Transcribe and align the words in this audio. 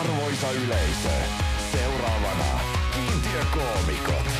Arvoisa 0.00 0.46
yleisö, 0.52 1.08
seuraavana 1.72 2.60
kiintiökoomikot. 2.94 4.32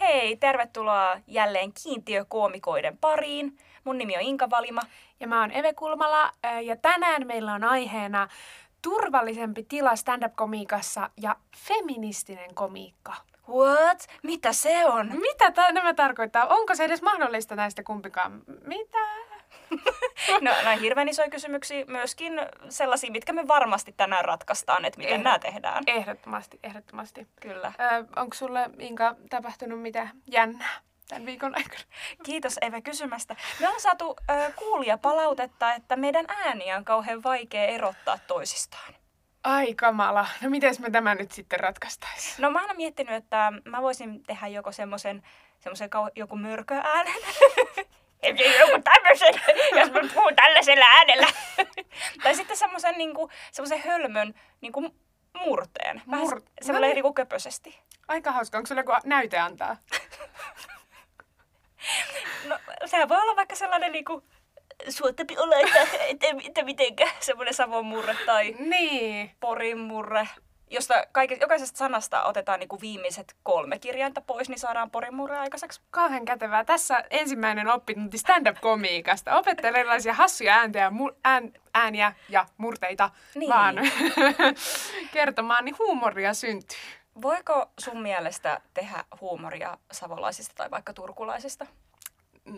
Hei, 0.00 0.36
tervetuloa 0.36 1.16
jälleen 1.26 1.72
kiintiökoomikoiden 1.82 2.98
pariin. 2.98 3.58
Mun 3.84 3.98
nimi 3.98 4.16
on 4.16 4.22
Inka 4.22 4.50
Valima. 4.50 4.80
Ja 5.20 5.28
mä 5.28 5.40
oon 5.40 5.50
Eve 5.50 5.72
Kulmala 5.74 6.32
ja 6.64 6.76
tänään 6.76 7.26
meillä 7.26 7.54
on 7.54 7.64
aiheena 7.64 8.28
turvallisempi 8.82 9.62
tila 9.62 9.96
stand-up-komiikassa 9.96 11.10
ja 11.16 11.36
feministinen 11.56 12.54
komiikka. 12.54 13.14
What? 13.48 14.06
Mitä 14.22 14.52
se 14.52 14.86
on? 14.86 15.10
Mitä 15.20 15.50
ta- 15.50 15.72
nämä 15.72 15.94
tarkoittaa? 15.94 16.46
Onko 16.46 16.74
se 16.74 16.84
edes 16.84 17.02
mahdollista 17.02 17.56
näistä 17.56 17.82
kumpikaan? 17.82 18.42
Mitä? 18.66 18.98
No, 20.40 20.50
nämä 20.50 20.70
on 20.70 20.80
hirveän 20.80 21.08
isoja 21.08 21.30
kysymyksiä, 21.30 21.84
myöskin 21.86 22.32
sellaisia, 22.68 23.10
mitkä 23.10 23.32
me 23.32 23.48
varmasti 23.48 23.94
tänään 23.96 24.24
ratkaistaan, 24.24 24.84
että 24.84 24.98
miten 24.98 25.20
Ehdot- 25.20 25.24
nämä 25.24 25.38
tehdään. 25.38 25.84
Ehdottomasti, 25.86 26.58
ehdottomasti. 26.62 27.26
Kyllä. 27.40 27.72
Öö, 27.80 28.04
onko 28.16 28.34
sulle, 28.34 28.70
Inka, 28.78 29.14
tapahtunut 29.30 29.82
mitä 29.82 30.08
jännää 30.30 30.80
tämän 31.08 31.26
viikon 31.26 31.54
aikana? 31.56 31.82
Kiitos 32.24 32.58
Eve 32.62 32.80
kysymästä. 32.80 33.36
Me 33.60 33.66
ollaan 33.66 33.80
saatu 33.80 34.16
äh, 34.30 34.54
kuulia 34.56 34.98
palautetta, 34.98 35.74
että 35.74 35.96
meidän 35.96 36.24
ääniä 36.28 36.76
on 36.76 36.84
kauhean 36.84 37.22
vaikea 37.22 37.64
erottaa 37.64 38.18
toisistaan. 38.26 38.94
Ai 39.44 39.74
kamala. 39.74 40.26
No 40.42 40.50
miten 40.50 40.74
me 40.78 40.90
tämä 40.90 41.14
nyt 41.14 41.32
sitten 41.32 41.60
ratkaistaisiin? 41.60 42.34
No 42.38 42.50
mä 42.50 42.66
oon 42.66 42.76
miettinyt, 42.76 43.14
että 43.14 43.52
mä 43.64 43.82
voisin 43.82 44.22
tehdä 44.22 44.46
joko 44.46 44.72
semmoisen 44.72 45.22
semmoisen 45.60 45.90
kau- 45.90 46.12
joku 46.16 46.36
mörköäänen. 46.36 47.14
joku 48.22 48.82
tämmöisen, 48.84 49.34
jos 49.80 49.90
mä 49.90 50.00
puhun 50.14 50.36
tällaisella 50.36 50.84
äänellä. 50.88 51.26
tai 52.22 52.34
sitten 52.34 52.56
semmoisen 52.56 52.94
niinku, 52.98 53.30
semmoisen 53.52 53.82
hölmön 53.86 54.34
niinku 54.60 54.94
murteen. 55.44 56.02
Vähän 56.10 56.26
Mur- 56.26 56.42
semmoinen 56.62 56.88
niin. 56.88 56.94
niinku 56.94 57.12
köpösesti. 57.12 57.78
Aika 58.08 58.32
hauska. 58.32 58.58
Onko 58.58 58.66
sulla 58.66 58.80
joku 58.80 58.92
näyte 59.04 59.38
antaa? 59.38 59.76
No, 62.44 62.58
sehän 62.86 63.08
voi 63.08 63.16
olla 63.22 63.36
vaikka 63.36 63.54
sellainen 63.54 63.92
niinku, 63.92 64.22
suottapi 64.88 65.38
olla, 65.38 65.56
että, 65.56 65.80
että, 66.08 66.26
että 66.46 66.62
mitenkä 66.62 67.08
semmoinen 67.20 67.54
Savon 67.54 67.86
murre 67.86 68.16
tai 68.26 68.54
Niin. 68.58 69.30
Porin 69.40 69.78
murre, 69.78 70.28
josta 70.70 70.94
kaikista, 71.12 71.44
jokaisesta 71.44 71.78
sanasta 71.78 72.22
otetaan 72.22 72.60
niinku 72.60 72.80
viimeiset 72.80 73.36
kolme 73.42 73.78
kirjainta 73.78 74.20
pois, 74.20 74.48
niin 74.48 74.58
saadaan 74.58 74.90
Porin 74.90 75.14
murre 75.14 75.38
aikaiseksi. 75.38 75.80
Kauhean 75.90 76.24
kätevää. 76.24 76.64
Tässä 76.64 77.04
ensimmäinen 77.10 77.68
oppitunti 77.68 78.18
stand-up-komiikasta. 78.18 79.36
Opettelen 79.36 79.80
erilaisia 79.80 80.14
hassuja 80.14 80.54
ääntä 80.54 80.78
ja 80.78 80.90
mu- 80.90 81.14
ään, 81.24 81.52
ääniä 81.74 82.12
ja 82.28 82.46
murteita, 82.56 83.10
Niin. 83.34 83.48
vaan 83.50 83.76
kertomaan, 85.12 85.64
niin 85.64 85.78
huumoria 85.78 86.34
syntyy. 86.34 86.78
Voiko 87.22 87.70
sun 87.80 88.02
mielestä 88.02 88.60
tehdä 88.74 89.04
huumoria 89.20 89.78
savolaisista 89.92 90.54
tai 90.56 90.70
vaikka 90.70 90.92
turkulaisista? 90.92 91.66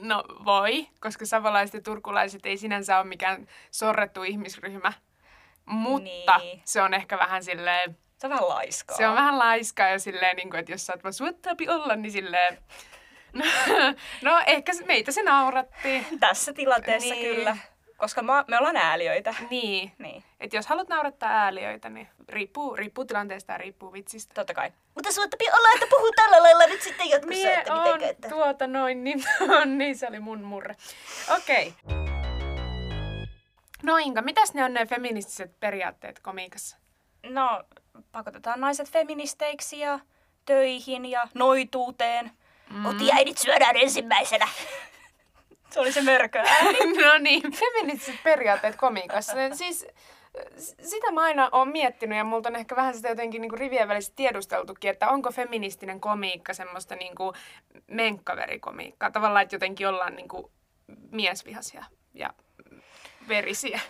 No 0.02 0.24
voi, 0.44 0.88
koska 1.00 1.26
savolaiset 1.26 1.74
ja 1.74 1.80
turkulaiset 1.80 2.46
ei 2.46 2.56
sinänsä 2.56 2.98
ole 2.98 3.06
mikään 3.06 3.46
sorrettu 3.70 4.22
ihmisryhmä. 4.22 4.92
Mutta 5.70 6.38
Niin. 6.38 6.62
se 6.64 6.82
on 6.82 6.94
ehkä 6.94 7.18
vähän 7.18 7.44
silleen, 7.44 7.96
Se 8.18 8.26
on 8.26 8.30
vähän 8.30 8.48
laiskaa. 8.48 8.96
se 8.96 9.08
on 9.08 9.14
vähän 9.14 9.38
laiskaa 9.38 9.88
ja 9.88 9.98
silleen, 9.98 10.36
niin 10.36 10.50
kuin, 10.50 10.60
että 10.60 10.72
jos 10.72 10.86
sä 10.86 10.92
oot 10.92 11.04
vaan 11.04 11.14
olla, 11.68 11.96
niin 11.96 12.12
silleen... 12.12 12.58
No, 13.32 13.44
no 14.22 14.40
ehkä 14.46 14.72
meitä 14.86 15.12
se 15.12 15.22
nauratti. 15.22 16.06
Tässä 16.20 16.52
tilanteessa 16.52 17.14
Niin. 17.14 17.36
kyllä, 17.36 17.56
koska 17.96 18.22
ma- 18.22 18.44
me 18.48 18.58
ollaan 18.58 18.76
ääliöitä. 18.76 19.34
Niin. 19.50 19.92
Niin, 19.98 20.24
Että 20.40 20.56
jos 20.56 20.66
haluat 20.66 20.88
naurattaa 20.88 21.30
ääliöitä, 21.30 21.88
niin 21.88 22.08
riippuu, 22.28 22.76
riippuu 22.76 23.04
tilanteesta 23.04 23.52
ja 23.52 23.58
riippuu 23.58 23.92
vitsistä. 23.92 24.34
totta 24.34 24.54
kai. 24.54 24.72
Mutta 24.94 25.12
suottapi 25.12 25.44
olla, 25.50 25.68
että 25.74 25.86
puhuu 25.90 26.12
tällä 26.16 26.42
lailla 26.42 26.66
nyt 26.66 26.82
sitten 26.82 27.08
jatkossa, 27.08 27.42
Mie 27.44 27.54
että 27.54 27.74
on 27.74 27.82
mitenkä, 27.82 28.08
että... 28.08 28.28
tuota 28.28 28.66
noin, 28.66 29.04
niin, 29.04 29.24
on, 29.40 29.68
niin 29.78 29.96
se 29.98 30.06
oli 30.08 30.20
mun 30.20 30.42
murre. 30.42 30.76
Okei. 31.36 31.74
No 33.82 33.96
Inka, 33.96 34.22
mitäs 34.22 34.54
ne 34.54 34.64
on 34.64 34.74
ne 34.74 34.86
feministiset 34.86 35.60
periaatteet 35.60 36.20
komiikassa? 36.20 36.76
No, 37.26 37.62
pakotetaan 38.12 38.60
naiset 38.60 38.90
feministeiksi 38.90 39.78
ja 39.78 40.00
töihin 40.46 41.06
ja 41.06 41.28
noituuteen. 41.34 42.30
Mm. 42.70 42.82
Kotiäidit 42.82 43.38
syödään 43.38 43.76
ensimmäisenä. 43.76 44.48
se 45.70 45.80
oli 45.80 45.92
se 45.92 46.02
mörkö 46.02 46.42
no 47.04 47.18
niin, 47.18 47.42
feministiset 47.52 48.22
periaatteet 48.22 48.76
komiikassa. 48.76 49.32
Siis 49.52 49.86
sitä 50.82 51.12
mä 51.12 51.22
aina 51.22 51.48
oon 51.52 51.68
miettinyt 51.68 52.18
ja 52.18 52.24
multa 52.24 52.48
on 52.48 52.56
ehkä 52.56 52.76
vähän 52.76 52.94
sitä 52.94 53.08
jotenkin 53.08 53.40
niinku 53.40 53.56
rivien 53.56 53.88
välissä 53.88 54.12
tiedusteltukin, 54.16 54.90
että 54.90 55.08
onko 55.08 55.32
feministinen 55.32 56.00
komiikka 56.00 56.54
semmoista 56.54 56.96
niinku 56.96 57.32
menkkaverikomikkaa. 57.86 59.10
Tavallaan, 59.10 59.42
että 59.42 59.54
jotenkin 59.54 59.88
ollaan 59.88 60.16
niinku 60.16 60.50
miesvihaisia 61.10 61.84
ja 62.14 62.30
verisiä. 63.30 63.80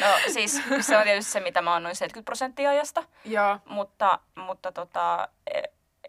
No 0.00 0.06
siis 0.32 0.60
se 0.80 0.96
on 0.96 1.02
tietysti 1.04 1.32
se, 1.32 1.40
mitä 1.40 1.62
mä 1.62 1.72
oon 1.72 1.82
noin 1.82 1.96
70 1.96 2.24
prosenttia 2.24 2.70
ajasta. 2.70 3.04
Joo. 3.24 3.58
Mutta, 3.64 4.18
mutta 4.34 4.72
tota, 4.72 5.28
e- 5.54 5.62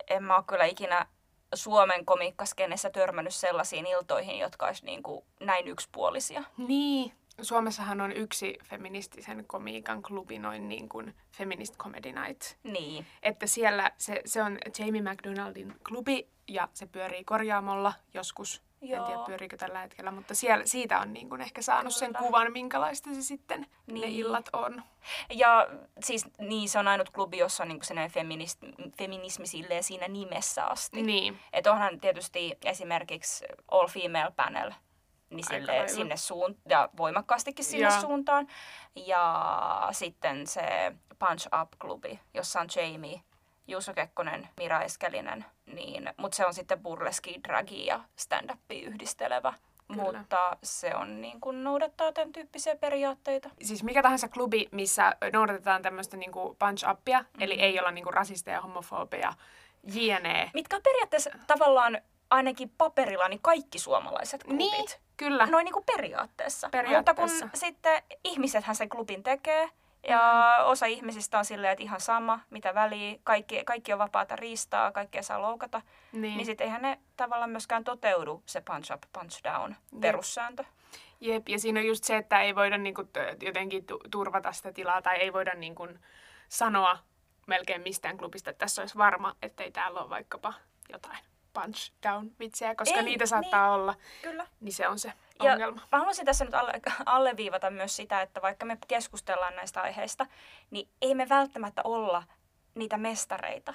en 0.10 0.24
mä 0.24 0.36
ole 0.36 0.44
kyllä 0.48 0.66
ikinä 0.66 1.06
Suomen 1.54 2.06
komiikkaskenessä 2.06 2.90
törmännyt 2.90 3.34
sellaisiin 3.34 3.86
iltoihin, 3.86 4.40
jotka 4.40 4.66
olisi 4.66 4.86
niin 4.86 5.04
kuin 5.04 5.26
näin 5.40 5.68
yksipuolisia. 5.68 6.44
Niin. 6.58 7.14
Suomessahan 7.42 8.02
on 8.02 8.12
yksi 8.12 8.58
feministisen 8.64 9.46
komiikan 9.48 10.02
klubi, 10.02 10.40
noin 10.40 10.70
niin 10.70 10.90
kuin 10.90 11.16
Feminist 11.38 11.78
Comedy 11.78 12.12
Night. 12.12 12.42
Niin. 12.64 13.06
Että 13.24 13.48
siellä 13.48 13.92
se, 13.98 14.22
se 14.26 14.42
on 14.42 14.58
Jamie 14.80 15.02
McDonaldin 15.02 15.76
klubi 15.88 16.28
ja 16.48 16.70
se 16.74 16.86
pyörii 16.86 17.24
korjaamolla 17.24 17.94
joskus. 18.14 18.62
En 18.82 18.90
Joo. 18.90 19.06
tiedä 19.06 19.24
pyöriikö 19.26 19.58
tällä 19.58 19.80
hetkellä, 19.80 20.12
mutta 20.12 20.36
siellä, 20.36 20.66
siitä 20.66 21.00
on 21.00 21.14
niin 21.14 21.30
kuin 21.30 21.42
ehkä 21.42 21.62
saanut 21.62 21.94
sen 21.94 22.14
Kyllä. 22.14 22.20
kuvan, 22.28 22.52
minkälaista 22.52 23.10
se 23.14 23.22
sitten 23.22 23.62
ne 23.62 23.94
Niin. 23.94 24.20
illat 24.20 24.50
on. 24.54 24.84
Ja 25.30 25.68
siis 26.04 26.28
niin, 26.38 26.70
se 26.70 26.80
on 26.80 26.88
ainut 26.88 27.10
klubi, 27.10 27.38
jossa 27.38 27.64
on 27.64 27.68
niin 27.70 27.84
sellainen 27.84 28.12
feminist, 28.12 28.60
feminismi 28.98 29.48
silleen 29.48 29.84
siinä 29.84 30.08
nimessä 30.08 30.66
asti. 30.66 31.02
Niin. 31.04 31.40
Et 31.54 31.68
onhan 31.68 32.00
tietysti 32.00 32.58
esimerkiksi 32.66 33.46
All 33.72 33.88
Female 33.88 34.32
Panel, 34.36 34.72
niin 35.30 35.44
sille, 35.48 35.88
sinne 35.88 36.18
suun, 36.18 36.56
ja 36.70 36.90
voimakkaastikin 36.98 37.66
sinne 37.66 37.90
Joo. 37.90 38.02
suuntaan. 38.02 38.48
Ja 38.96 39.88
sitten 39.92 40.48
se 40.48 40.62
Punch 41.20 41.48
Up-klubi, 41.62 42.20
jossa 42.34 42.60
on 42.60 42.68
Jamie, 42.76 43.22
Juuso 43.70 43.94
Kekkonen, 43.94 44.50
Mira 44.58 44.82
Eskelinen, 44.82 45.46
niin, 45.66 46.14
mutta 46.18 46.36
se 46.36 46.46
on 46.46 46.54
sitten 46.54 46.80
burleski, 46.80 47.40
dragi 47.48 47.86
ja 47.86 48.00
stand 48.16 48.52
yhdistelevä. 48.70 49.54
Kyllä. 49.94 50.04
Mutta 50.04 50.58
se 50.64 50.96
on 50.96 51.22
niin 51.22 51.42
kuin 51.42 51.64
noudattaa 51.64 52.12
tämän 52.12 52.32
tyyppisiä 52.32 52.76
periaatteita. 52.76 53.50
Siis 53.62 53.84
mikä 53.84 54.02
tahansa 54.02 54.28
klubi, 54.28 54.70
missä 54.72 55.16
noudatetaan 55.34 55.82
tämmöistä 55.82 56.18
niin 56.18 56.32
kuin 56.32 56.58
punch-upia, 56.58 57.20
mm. 57.20 57.42
eli 57.42 57.54
ei 57.54 57.80
olla 57.80 57.92
niin 57.92 58.04
kuin 58.04 58.14
rasisteja, 58.14 58.62
homofobeja, 58.62 59.34
jne. 59.84 60.52
Mitkä 60.54 60.76
on 60.76 60.82
periaatteessa 60.84 61.30
tavallaan 61.48 62.02
ainakin 62.30 62.72
paperilla 62.78 63.28
niin 63.28 63.40
kaikki 63.42 63.80
suomalaiset 63.80 64.44
klubit. 64.44 64.72
Niin, 64.72 64.90
kyllä. 65.18 65.46
Noin 65.46 65.66
niin 65.66 65.74
kuin 65.74 65.86
periaatteessa. 65.86 66.70
Periaatteessa. 66.70 67.46
Mutta 67.46 67.50
kun 67.50 67.60
sitten 67.60 68.04
ihmisethän 68.24 68.76
sen 68.76 68.90
klubin 68.90 69.24
tekee, 69.24 69.70
ja 70.08 70.56
mm. 70.60 70.66
osa 70.66 70.86
ihmisistä 70.86 71.38
on 71.40 71.46
silleen, 71.46 71.72
että 71.72 71.84
ihan 71.84 72.02
sama, 72.02 72.40
mitä 72.50 72.74
väliä, 72.76 73.20
kaikki, 73.24 73.64
kaikki 73.66 73.94
on 73.94 74.00
vapaata 74.00 74.36
riistaa, 74.36 74.92
kaikkea 74.92 75.24
saa 75.24 75.42
loukata, 75.42 75.82
Niin. 76.12 76.38
niin, 76.38 76.46
sitten 76.46 76.66
eihän 76.66 76.82
ne 76.82 77.00
tavallaan 77.18 77.50
myöskään 77.50 77.84
toteudu 77.84 78.44
se 78.46 78.62
punch 78.62 78.94
up, 78.94 79.02
punch 79.14 79.44
down 79.44 79.76
perussääntö. 80.02 80.64
Jep, 81.22 81.50
ja 81.50 81.60
siinä 81.60 81.80
on 81.80 81.86
just 81.88 82.04
se, 82.04 82.18
että 82.18 82.42
ei 82.42 82.56
voida 82.56 82.78
niinku 82.78 83.04
jotenkin 83.42 83.86
tu- 83.86 84.00
turvata 84.12 84.52
sitä 84.52 84.74
tilaa 84.74 85.02
tai 85.02 85.18
ei 85.18 85.34
voida 85.34 85.54
niinku 85.54 85.88
sanoa 86.50 86.98
melkein 87.48 87.82
mistään 87.82 88.18
klubista, 88.18 88.50
että 88.50 88.60
tässä 88.60 88.82
olisi 88.82 88.98
varma, 88.98 89.36
ettei 89.42 89.72
täällä 89.72 90.00
ole 90.02 90.10
vaikkapa 90.10 90.54
jotain 90.92 91.18
punch 91.54 91.92
down 92.08 92.32
vitsejä, 92.40 92.76
koska 92.76 92.98
Ei, 93.00 93.04
niitä 93.04 93.26
saattaa 93.26 93.68
niin. 93.68 93.82
olla, 93.82 93.96
Kyllä. 94.22 94.48
niin 94.60 94.74
se 94.74 94.88
on 94.88 95.00
se 95.00 95.14
Ja 95.44 95.52
ongelma. 95.54 95.82
mä 95.92 95.98
haluaisin 95.98 96.26
tässä 96.26 96.46
nyt 96.46 96.54
alle, 96.54 96.74
alleviivata 97.06 97.70
myös 97.72 97.96
sitä, 97.96 98.22
että 98.22 98.42
vaikka 98.42 98.66
me 98.66 98.78
keskustellaan 98.88 99.56
näistä 99.56 99.82
aiheista, 99.82 100.26
niin 100.72 100.88
ei 101.02 101.16
me 101.16 101.30
välttämättä 101.30 101.82
olla 101.84 102.24
niitä 102.76 102.98
mestareita 102.98 103.74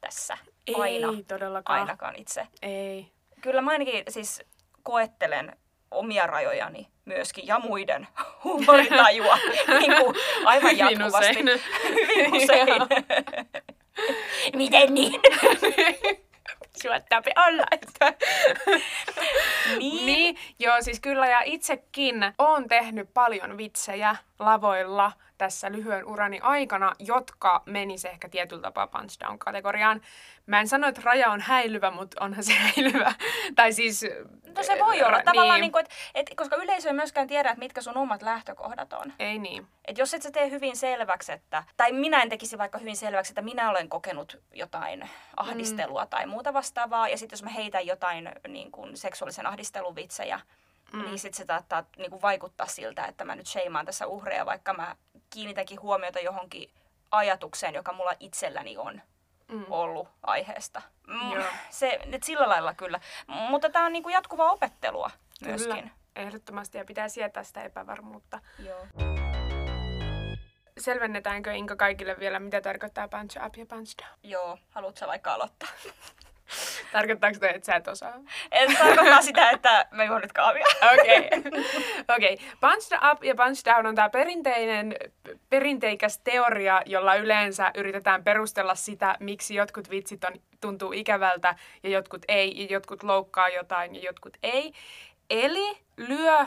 tässä 0.00 0.38
aina, 0.76 1.08
Ei 1.16 1.22
todellakaan. 1.28 1.80
ainakaan 1.80 2.16
itse. 2.16 2.46
Ei. 2.62 3.12
Kyllä 3.40 3.62
mä 3.62 3.70
ainakin 3.70 4.04
siis 4.08 4.42
koettelen 4.82 5.56
omia 5.90 6.26
rajojani 6.26 6.88
myöskin 7.04 7.46
ja 7.46 7.58
muiden 7.58 8.08
huumorintajua 8.44 9.36
niin 9.80 9.96
kuin 9.96 10.16
aivan 10.44 10.70
Hyvin 10.70 10.78
jatkuvasti. 10.78 11.30
usein. 11.30 11.60
Hyvin 11.84 12.34
usein. 12.42 12.68
Miten 14.56 14.94
niin? 14.94 15.20
Suottaapi 16.82 17.30
olla, 17.48 17.64
että... 17.70 18.14
niin. 19.78 20.06
Niin, 20.06 20.36
joo, 20.58 20.76
siis 20.80 21.00
kyllä 21.00 21.26
ja 21.26 21.40
itsekin 21.44 22.32
oon 22.38 22.68
tehnyt 22.68 23.14
paljon 23.14 23.58
vitsejä 23.58 24.16
lavoilla 24.38 25.12
tässä 25.42 25.72
lyhyen 25.72 26.04
urani 26.04 26.40
aikana, 26.42 26.92
jotka 26.98 27.62
menis 27.66 28.04
ehkä 28.04 28.28
tietyllä 28.28 28.62
tapaa 28.62 28.86
punch 28.86 29.20
down 29.20 29.38
kategoriaan. 29.38 30.00
Mä 30.46 30.60
en 30.60 30.68
sano, 30.68 30.88
että 30.88 31.00
raja 31.04 31.30
on 31.30 31.40
häilyvä, 31.40 31.90
mutta 31.90 32.24
onhan 32.24 32.44
se 32.44 32.52
häilyvä. 32.64 33.14
tai 33.54 33.72
siis... 33.72 34.04
No 34.56 34.62
se 34.62 34.78
voi 34.78 35.02
olla. 35.02 35.18
ra- 35.18 35.22
Tavallaan, 35.24 35.56
niin. 35.56 35.60
Niin 35.60 35.72
kuin, 35.72 35.84
et, 35.84 35.90
et, 36.14 36.36
koska 36.36 36.56
yleisö 36.56 36.88
ei 36.88 36.94
myöskään 36.94 37.28
tiedä, 37.28 37.50
että 37.50 37.58
mitkä 37.58 37.80
sun 37.80 37.96
omat 37.96 38.22
lähtökohdat 38.22 38.92
on. 38.92 39.12
Ei 39.18 39.38
niin. 39.38 39.66
Et 39.84 39.98
jos 39.98 40.14
et 40.14 40.22
sä 40.22 40.30
tee 40.30 40.50
hyvin 40.50 40.76
selväksi, 40.76 41.32
että, 41.32 41.64
tai 41.76 41.92
minä 41.92 42.22
en 42.22 42.28
tekisi 42.28 42.58
vaikka 42.58 42.78
hyvin 42.78 42.96
selväksi, 42.96 43.32
että 43.32 43.42
minä 43.42 43.70
olen 43.70 43.88
kokenut 43.88 44.40
jotain 44.54 45.10
ahdistelua 45.36 46.04
mm. 46.04 46.08
tai 46.08 46.26
muuta 46.26 46.54
vastaavaa, 46.54 47.08
ja 47.08 47.18
sitten 47.18 47.36
jos 47.36 47.42
mä 47.42 47.50
heitän 47.50 47.86
jotain 47.86 48.30
niin 48.48 48.72
kuin 48.72 48.96
seksuaalisen 48.96 49.46
ahdistelun 49.46 49.96
vitsejä, 49.96 50.40
mm. 50.92 51.02
niin 51.02 51.18
sitten 51.18 51.36
se 51.36 51.44
saattaa 51.46 51.84
niin 51.96 52.10
kuin 52.10 52.22
vaikuttaa 52.22 52.66
siltä, 52.66 53.04
että 53.04 53.24
mä 53.24 53.36
nyt 53.36 53.46
sheimaan 53.46 53.86
tässä 53.86 54.06
uhreja, 54.06 54.46
vaikka 54.46 54.74
mä 54.74 54.96
kiinnitänkin 55.30 55.82
huomiota 55.82 56.20
johonkin 56.20 56.70
ajatukseen, 57.10 57.74
joka 57.74 57.92
mulla 57.92 58.12
itselläni 58.20 58.76
on 58.76 59.00
mm. 59.52 59.64
ollut 59.70 60.08
aiheesta. 60.22 60.82
Mm, 61.06 61.32
Joo. 61.32 61.44
se, 61.70 61.98
et 62.12 62.22
sillä 62.22 62.48
lailla 62.48 62.74
kyllä. 62.74 63.00
Mutta 63.26 63.70
tämä 63.70 63.86
on 63.86 63.92
niin 63.92 64.02
kuin 64.02 64.12
jatkuvaa 64.12 64.52
opettelua 64.52 65.10
myöskin. 65.44 65.76
Kyllä. 65.76 65.90
Ehdottomasti 66.16 66.78
ja 66.78 66.84
pitää 66.84 67.08
sietää 67.08 67.44
sitä 67.44 67.62
epävarmuutta. 67.62 68.40
Joo. 68.58 68.86
Selvennetäänkö 70.78 71.52
Inka 71.52 71.76
kaikille 71.76 72.16
vielä, 72.18 72.40
mitä 72.40 72.60
tarkoittaa 72.60 73.08
punch 73.08 73.46
up 73.46 73.56
ja 73.56 73.66
punch 73.66 73.94
down? 74.02 74.18
Joo, 74.22 74.58
haluatko 74.70 75.06
vaikka 75.06 75.34
aloittaa? 75.34 75.68
Tarkoittaako 76.92 77.38
toi, 77.38 77.48
että 77.54 77.66
sä 77.66 77.74
et 77.74 77.88
osaa? 77.88 78.14
En 78.50 78.76
tarkoittaa 78.76 79.22
sitä, 79.22 79.50
että 79.50 79.86
mä 79.90 80.04
juon 80.04 80.20
nyt 80.20 80.32
kahvia. 80.32 80.64
Okei. 80.92 81.28
Okei. 82.16 82.38
Punch 82.60 82.92
up 83.12 83.24
ja 83.24 83.34
punch 83.34 83.64
down 83.64 83.86
on 83.86 83.94
tämä 83.94 84.10
perinteinen, 84.10 84.96
perinteikäs 85.50 86.18
teoria, 86.18 86.82
jolla 86.86 87.14
yleensä 87.14 87.70
yritetään 87.74 88.24
perustella 88.24 88.74
sitä, 88.74 89.16
miksi 89.20 89.54
jotkut 89.54 89.90
vitsit 89.90 90.24
on, 90.24 90.32
tuntuu 90.60 90.92
ikävältä 90.92 91.54
ja 91.82 91.90
jotkut 91.90 92.22
ei, 92.28 92.62
ja 92.62 92.66
jotkut 92.70 93.02
loukkaa 93.02 93.48
jotain 93.48 93.94
ja 93.94 94.02
jotkut 94.02 94.36
ei. 94.42 94.72
Eli 95.30 95.78
lyö 95.96 96.46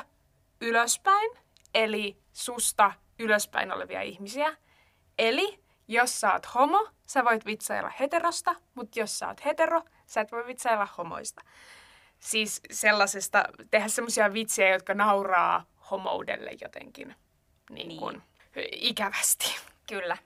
ylöspäin, 0.62 1.31
eli 1.74 2.18
susta 2.34 2.92
ylöspäin 3.19 3.74
olevia 3.74 4.01
ihmisiä. 4.01 4.56
Eli 5.19 5.65
jos 5.88 6.22
sä 6.22 6.34
oot 6.34 6.46
homo, 6.56 6.88
sä 7.06 7.26
voit 7.26 7.46
vitsailla 7.46 7.92
heterosta, 8.00 8.56
mutta 8.76 9.00
jos 9.00 9.20
sä 9.20 9.28
oot 9.28 9.46
hetero, 9.46 9.82
sä 10.06 10.22
et 10.22 10.32
voi 10.32 10.46
vitsailla 10.48 10.88
homoista 10.98 11.42
siis 12.20 12.62
sellaisesta, 12.72 13.44
tehdä 13.72 13.88
semmoisia 13.88 14.34
vitsejä, 14.34 14.74
jotka 14.74 14.94
nauraa 14.94 15.66
homoudelle 15.92 16.52
jotenkin 16.62 17.16
niin 17.70 17.88
Niin. 17.88 18.00
kuin, 18.00 18.24
ikävästi. 18.72 19.56
Kyllä. 19.88 20.18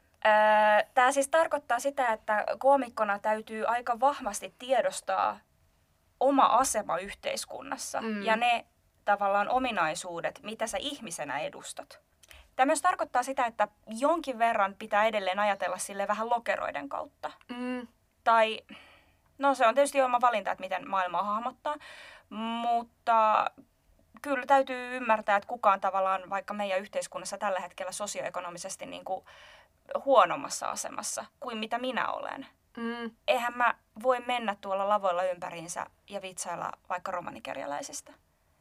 Tämä 0.94 1.12
siis 1.12 1.28
tarkoittaa 1.28 1.80
sitä, 1.80 2.08
että 2.08 2.46
koomikkona 2.60 3.20
täytyy 3.20 3.66
aika 3.66 4.00
vahvasti 4.00 4.54
tiedostaa 4.60 5.40
oma 6.20 6.46
asema 6.46 6.98
yhteiskunnassa 6.98 8.02
Mm. 8.02 8.24
ja 8.24 8.36
ne 8.36 8.66
tavallaan 9.06 9.50
ominaisuudet, 9.50 10.40
mitä 10.44 10.68
sä 10.68 10.78
ihmisenä 10.78 11.40
edustat. 11.40 12.00
Tämä 12.60 12.66
myös 12.68 12.82
tarkoittaa 12.82 13.24
sitä, 13.24 13.46
että 13.46 13.68
jonkin 13.88 14.40
verran 14.40 14.76
pitää 14.80 15.06
edelleen 15.06 15.40
ajatella 15.40 15.78
sille 15.78 16.08
vähän 16.08 16.30
lokeroiden 16.30 16.90
kautta. 16.90 17.32
Mm, 17.50 17.88
Tai, 18.24 18.60
no 19.38 19.56
se 19.56 19.68
on 19.68 19.76
tietysti 19.76 20.02
oma 20.02 20.22
valinta, 20.22 20.52
että 20.52 20.62
miten 20.62 20.90
maailmaa 20.90 21.24
hahmottaa, 21.24 21.76
mutta 22.30 23.52
kyllä 24.22 24.46
täytyy 24.46 24.96
ymmärtää, 24.96 25.38
että 25.38 25.48
kukaan 25.48 25.82
tavallaan 25.82 26.30
vaikka 26.30 26.54
meidän 26.54 26.80
yhteiskunnassa 26.80 27.38
tällä 27.38 27.60
hetkellä 27.60 27.92
sosioekonomisesti 27.92 28.86
niin 28.86 29.06
kuin 29.06 29.26
huonommassa 30.06 30.70
asemassa 30.70 31.26
kuin 31.40 31.58
mitä 31.58 31.78
minä 31.78 32.12
olen. 32.12 32.48
mm, 32.78 33.12
Eihän 33.28 33.58
mä 33.58 33.76
voi 34.04 34.20
mennä 34.20 34.56
tuolla 34.62 34.90
lavoilla 34.90 35.24
ympäriinsä 35.24 35.86
ja 36.10 36.22
vitsailla 36.22 36.72
vaikka 36.90 37.12
romanikerjäläisestä. 37.12 38.12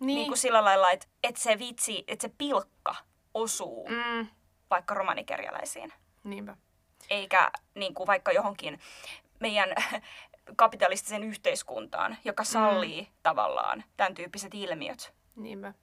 niin, 0.00 0.06
Niin 0.06 0.28
kuin 0.28 0.38
sillä 0.38 0.64
lailla, 0.64 0.90
että, 0.90 1.06
että 1.22 1.40
se 1.40 1.58
vitsi, 1.58 2.04
että 2.08 2.22
se 2.28 2.34
pilkka 2.38 2.94
osuu 3.34 3.88
mm, 3.88 4.26
vaikka 4.70 4.94
romanikerjäläisiin 4.94 5.92
niinpä. 6.24 6.56
eikä 7.10 7.50
niin 7.74 7.94
kuin 7.94 8.06
vaikka 8.06 8.32
johonkin 8.32 8.80
meidän 9.40 9.68
kapitalistisen 10.56 11.22
yhteiskuntaan, 11.24 12.16
joka 12.24 12.44
sallii 12.44 13.02
mm. 13.02 13.08
tavallaan 13.22 13.84
tämän 13.96 14.14
tyyppiset 14.14 14.54
ilmiöt. 14.54 15.14
Niinpä. 15.36 15.74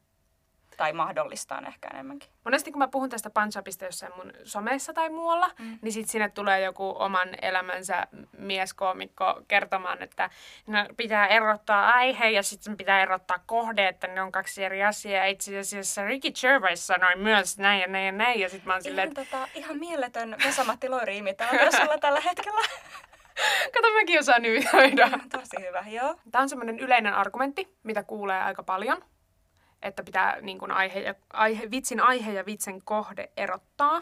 Tai 0.78 0.94
mahdollistaa 0.94 1.62
ehkä 1.68 1.88
enemmänkin. 1.94 2.30
Monesti 2.44 2.72
kun 2.72 2.80
mä 2.80 2.88
puhun 2.88 3.10
tästä 3.10 3.30
punch-upista 3.30 3.86
jossain 3.86 4.14
mun 4.18 4.34
somessa 4.44 4.94
tai 4.94 5.10
muualla, 5.10 5.50
mm. 5.60 5.80
niin 5.82 5.94
sit 5.94 6.10
sinne 6.10 6.30
tulee 6.30 6.62
joku 6.62 6.96
oman 7.00 7.30
elämänsä 7.42 8.08
mieskoomikko 8.38 9.42
kertomaan, 9.48 10.04
että 10.04 10.30
no, 10.68 10.86
pitää 10.98 11.28
erottaa 11.28 11.92
aihe 11.92 12.30
ja 12.30 12.44
sitten 12.44 12.78
pitää 12.78 13.02
erottaa 13.02 13.40
kohde, 13.46 13.88
että 13.88 14.08
ne 14.08 14.22
on 14.22 14.32
kaksi 14.32 14.64
eri 14.64 14.84
asiaa. 14.84 15.26
Itse 15.26 15.60
asiassa 15.60 16.06
Ricky 16.06 16.32
Gervais 16.42 16.88
sanoi 16.88 17.16
myös 17.16 17.58
näin 17.58 17.82
ja 17.82 17.88
näin 17.88 18.06
ja 18.06 18.12
näin. 18.12 18.40
Ja 18.40 18.50
sitten 18.50 18.68
mä 18.68 18.74
oon 18.74 18.84
silleen, 18.84 19.12
Ihan, 19.12 19.22
että 19.22 19.38
tota, 19.38 19.48
ihan 19.56 19.78
mieletön 19.78 20.36
Vesa-Matti 20.46 20.90
Loiri 20.90 21.24
tällä 22.02 22.22
hetkellä. 22.22 22.62
kato 23.74 23.94
mäkin 23.94 24.20
osaan 24.20 24.46
imitoida. 24.50 25.10
Tosi 25.32 25.68
hyvä, 25.68 25.84
joo. 25.88 26.16
Tämä 26.32 26.42
on 26.42 26.50
semmoinen 26.50 26.80
yleinen 26.80 27.14
argumentti, 27.14 27.78
mitä 27.84 28.04
kuulee 28.04 28.42
aika 28.42 28.64
paljon, 28.64 29.04
että 29.82 30.04
pitää 30.04 30.42
niin 30.42 30.60
kuin 30.60 30.72
aihe 30.72 31.00
ja, 31.00 31.16
aihe, 31.34 31.72
vitsin 31.72 32.00
aihe 32.00 32.34
ja 32.34 32.46
vitsin 32.46 32.82
kohde 32.82 33.32
erottaa. 33.38 34.02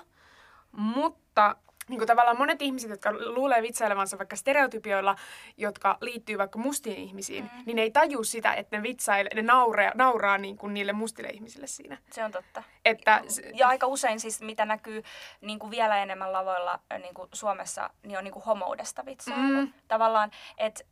Mutta 0.71 1.55
niin 1.87 1.99
kuin 1.99 2.07
tavallaan 2.07 2.37
monet 2.37 2.61
ihmiset, 2.61 2.89
jotka 2.89 3.13
luulee 3.13 3.61
vitsailevansa 3.61 4.17
vaikka 4.17 4.35
stereotypioilla, 4.35 5.15
jotka 5.57 5.97
liittyy 6.01 6.37
vaikka 6.37 6.59
mustiin 6.59 6.97
ihmisiin, 6.97 7.43
mm. 7.43 7.49
niin 7.65 7.75
ne 7.75 7.81
ei 7.81 7.91
taju 7.91 8.23
sitä, 8.23 8.53
että 8.53 8.77
ne, 8.77 8.83
vitsaile, 8.83 9.29
ne 9.35 9.41
nauraa, 9.41 9.91
nauraa 9.95 10.37
niin 10.37 10.57
kuin 10.57 10.73
niille 10.73 10.93
mustille 10.93 11.29
ihmisille 11.29 11.67
siinä. 11.67 11.97
Se 12.11 12.23
on 12.23 12.31
totta. 12.31 12.63
Että, 12.85 13.21
Ja 13.53 13.67
aika 13.67 13.87
usein 13.87 14.19
siis, 14.19 14.41
mitä 14.41 14.65
näkyy 14.65 15.03
niin 15.41 15.59
kuin 15.59 15.71
vielä 15.71 15.97
enemmän 15.97 16.33
lavoilla 16.33 16.79
äh, 16.93 16.99
niin 16.99 17.13
kuin 17.13 17.29
Suomessa, 17.33 17.89
niin 18.03 18.17
on 18.17 18.23
niin 18.23 18.33
kuin 18.33 18.45
homoudesta 18.45 19.05
vitsailu. 19.05 19.61
Mm. 19.61 19.73
Tavallaan, 19.87 20.31
että 20.57 20.83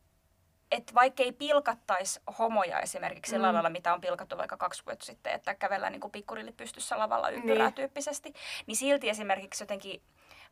et 0.72 0.94
vaikka 0.94 1.22
ei 1.22 1.32
pilkattaisi 1.32 2.20
homoja 2.38 2.80
esimerkiksi 2.80 3.30
sillä 3.30 3.46
Mm. 3.48 3.54
lailla, 3.54 3.70
mitä 3.70 3.94
on 3.94 4.00
pilkattu 4.00 4.38
vaikka 4.38 4.56
kaksi 4.56 4.82
vuotta 4.86 5.04
sitten, 5.06 5.32
että 5.32 5.54
kävellään 5.54 5.92
niin 5.92 6.00
kuin 6.00 6.10
pikkurilli 6.10 6.52
pystyssä 6.52 6.98
lavalla 6.98 7.28
ympyrää 7.30 7.66
Niin. 7.66 7.74
tyyppisesti, 7.74 8.34
niin 8.66 8.76
silti 8.76 9.08
esimerkiksi 9.08 9.62
jotenkin, 9.62 10.02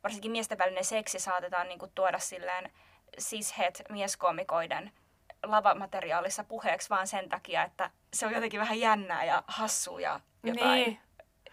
varsinkin 0.03 0.31
miesten 0.31 0.57
välinen 0.57 0.83
seksi 0.85 1.19
saatetaan 1.19 1.67
niin 1.67 1.79
kuin 1.79 1.91
tuoda 1.95 2.19
silleen 2.19 2.71
cishet 3.21 3.81
mieskoomikoiden 3.89 4.91
lavamateriaalissa 5.43 6.43
puheeksi 6.43 6.89
vaan 6.89 7.07
sen 7.07 7.29
takia, 7.29 7.63
että 7.63 7.89
se 8.13 8.25
on 8.25 8.33
jotenkin 8.33 8.59
vähän 8.59 8.79
jännää 8.79 9.23
ja 9.23 9.43
hassua 9.47 9.99
ja 10.01 10.19
jotain. 10.43 10.71
Niin. 10.83 10.99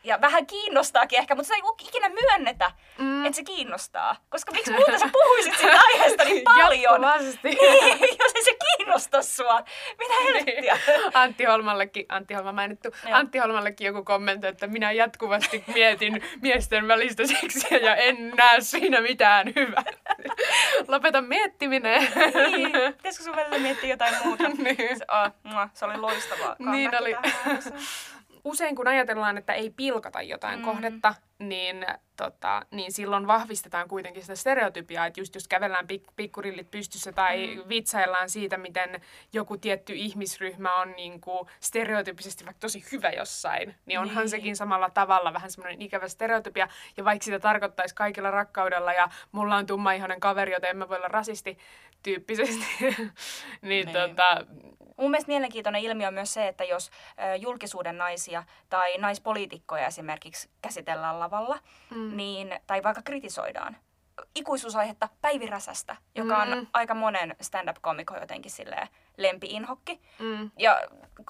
Ja 0.05 0.21
vähän 0.21 0.47
kiinnostaakin 0.47 1.19
ehkä, 1.19 1.35
mutta 1.35 1.47
sitä 1.55 1.57
ei 1.57 1.87
ikinä 1.89 2.09
myönnetä, 2.09 2.71
Mm. 2.99 3.05
mm. 3.05 3.25
että 3.27 3.37
se 3.37 3.43
kiinnostaa. 3.45 4.17
Koska 4.31 4.53
miksi 4.53 4.73
muuta 4.73 4.99
sä 4.99 5.09
puhuisit 5.13 5.57
siitä 5.57 5.81
aiheesta 5.87 6.25
niin 6.25 6.45
paljon? 6.55 7.03
Jatkuvasti. 7.03 7.49
Niin, 7.49 8.01
jos 8.23 8.33
ei 8.35 8.45
se 8.45 8.55
kiinnosta 8.89 9.23
sua. 9.23 9.61
Mitä 9.99 10.15
helvettiä? 10.25 10.79
Antti 11.15 11.45
Holmallekin, 11.45 12.07
Antti 12.09 12.35
Holma 12.35 12.53
mainittu, 12.53 12.89
Joo. 13.05 13.19
Antti 13.19 13.39
Holmallekin 13.39 13.87
joku 13.87 14.05
kommentoi, 14.05 14.51
että 14.51 14.67
minä 14.67 14.93
jatkuvasti 14.93 15.65
mietin 15.75 16.23
miesten 16.43 16.89
välistä 16.89 17.27
seksiä 17.27 17.79
ja 17.79 17.97
en 17.97 18.31
näe 18.37 18.61
siinä 18.61 19.01
mitään 19.01 19.53
hyvää. 19.57 19.85
Lopeta 20.89 21.23
miettiminen. 21.23 22.09
Niin, 22.57 22.73
pitäisikö 22.97 23.25
sun 23.25 23.37
välillä 23.37 23.59
miettiä 23.59 23.91
jotain 23.91 24.15
muuta? 24.25 24.45
Niin. 24.59 24.99
Se, 24.99 25.05
oh, 25.25 25.33
mua, 25.43 25.69
se 25.75 25.85
oli 25.85 25.97
loistavaa. 25.97 26.57
Niin 26.59 26.91
oli. 27.01 27.17
Usein 28.45 28.77
kun 28.77 28.89
ajatellaan, 28.89 29.39
että 29.39 29.53
ei 29.53 29.71
pilkata 29.71 30.23
jotain 30.23 30.59
mm. 30.59 30.65
kohdetta, 30.65 31.15
niin, 31.39 31.87
tota, 32.17 32.63
niin 32.71 32.93
silloin 32.93 33.27
vahvistetaan 33.27 33.89
kuitenkin 33.89 34.23
sitä 34.23 34.35
stereotypiaa, 34.35 35.07
että 35.07 35.21
just 35.21 35.35
jos 35.35 35.49
kävellään 35.49 35.87
pik- 35.93 36.13
pikkurillit 36.17 36.71
pystyssä 36.71 37.13
tai 37.13 37.47
mm. 37.57 37.69
vitsaillaan 37.69 38.31
siitä, 38.31 38.57
miten 38.57 39.01
joku 39.33 39.57
tietty 39.57 39.93
ihmisryhmä 39.95 40.75
on 40.75 40.93
niin 40.93 41.21
kuin 41.21 41.49
stereotypisesti 41.61 42.45
vaikka 42.45 42.61
tosi 42.61 42.85
hyvä 42.93 43.11
jossain, 43.11 43.75
niin 43.87 43.99
onhan 44.01 44.23
Niin. 44.23 44.29
sekin 44.31 44.57
samalla 44.57 44.91
tavalla 44.91 45.33
vähän 45.33 45.51
semmoinen 45.51 45.83
ikävä 45.83 46.09
stereotypia. 46.09 46.69
Ja 46.97 47.05
vaikka 47.05 47.25
sitä 47.25 47.39
tarkoittaisi 47.39 47.95
kaikilla 47.95 48.31
rakkaudella 48.31 48.93
ja 48.93 49.09
mulla 49.33 49.57
on 49.57 49.67
tummaihoinen 49.67 50.21
kaveri, 50.21 50.53
joten 50.53 50.71
en 50.71 50.77
mä 50.77 50.89
voi 50.89 50.97
olla 50.97 51.09
rasisti 51.09 51.59
tyyppisesti, 52.03 52.67
niin, 52.81 53.07
Niin. 53.63 53.89
tota, 53.93 54.47
Mun 54.97 55.11
mielestä 55.11 55.33
mielenkiintoinen 55.33 55.83
ilmiö 55.83 56.09
on 56.09 56.15
myös 56.15 56.35
se, 56.35 56.49
että 56.49 56.65
jos 56.65 56.91
julkisuuden 57.39 57.99
naisia 57.99 58.45
tai 58.69 58.99
naispoliitikkoja 58.99 59.87
esimerkiksi 59.87 60.49
käsitellään 60.63 61.21
lavalla, 61.29 61.59
Mm. 61.91 62.17
niin, 62.17 62.61
tai 62.67 62.83
vaikka 62.83 63.03
kritisoidaan, 63.05 63.77
ikuisuusaihetta 64.35 65.09
Päivi 65.21 65.47
Räsästä, 65.47 65.97
joka 66.15 66.45
Mm. 66.45 66.53
on 66.53 66.69
aika 66.73 66.95
monen 66.95 67.37
stand-up-komikon 67.41 68.21
jotenkin 68.21 68.51
silleen 68.51 68.89
lempi-inhokki. 69.17 70.01
Mm. 70.19 70.51
Ja 70.59 70.81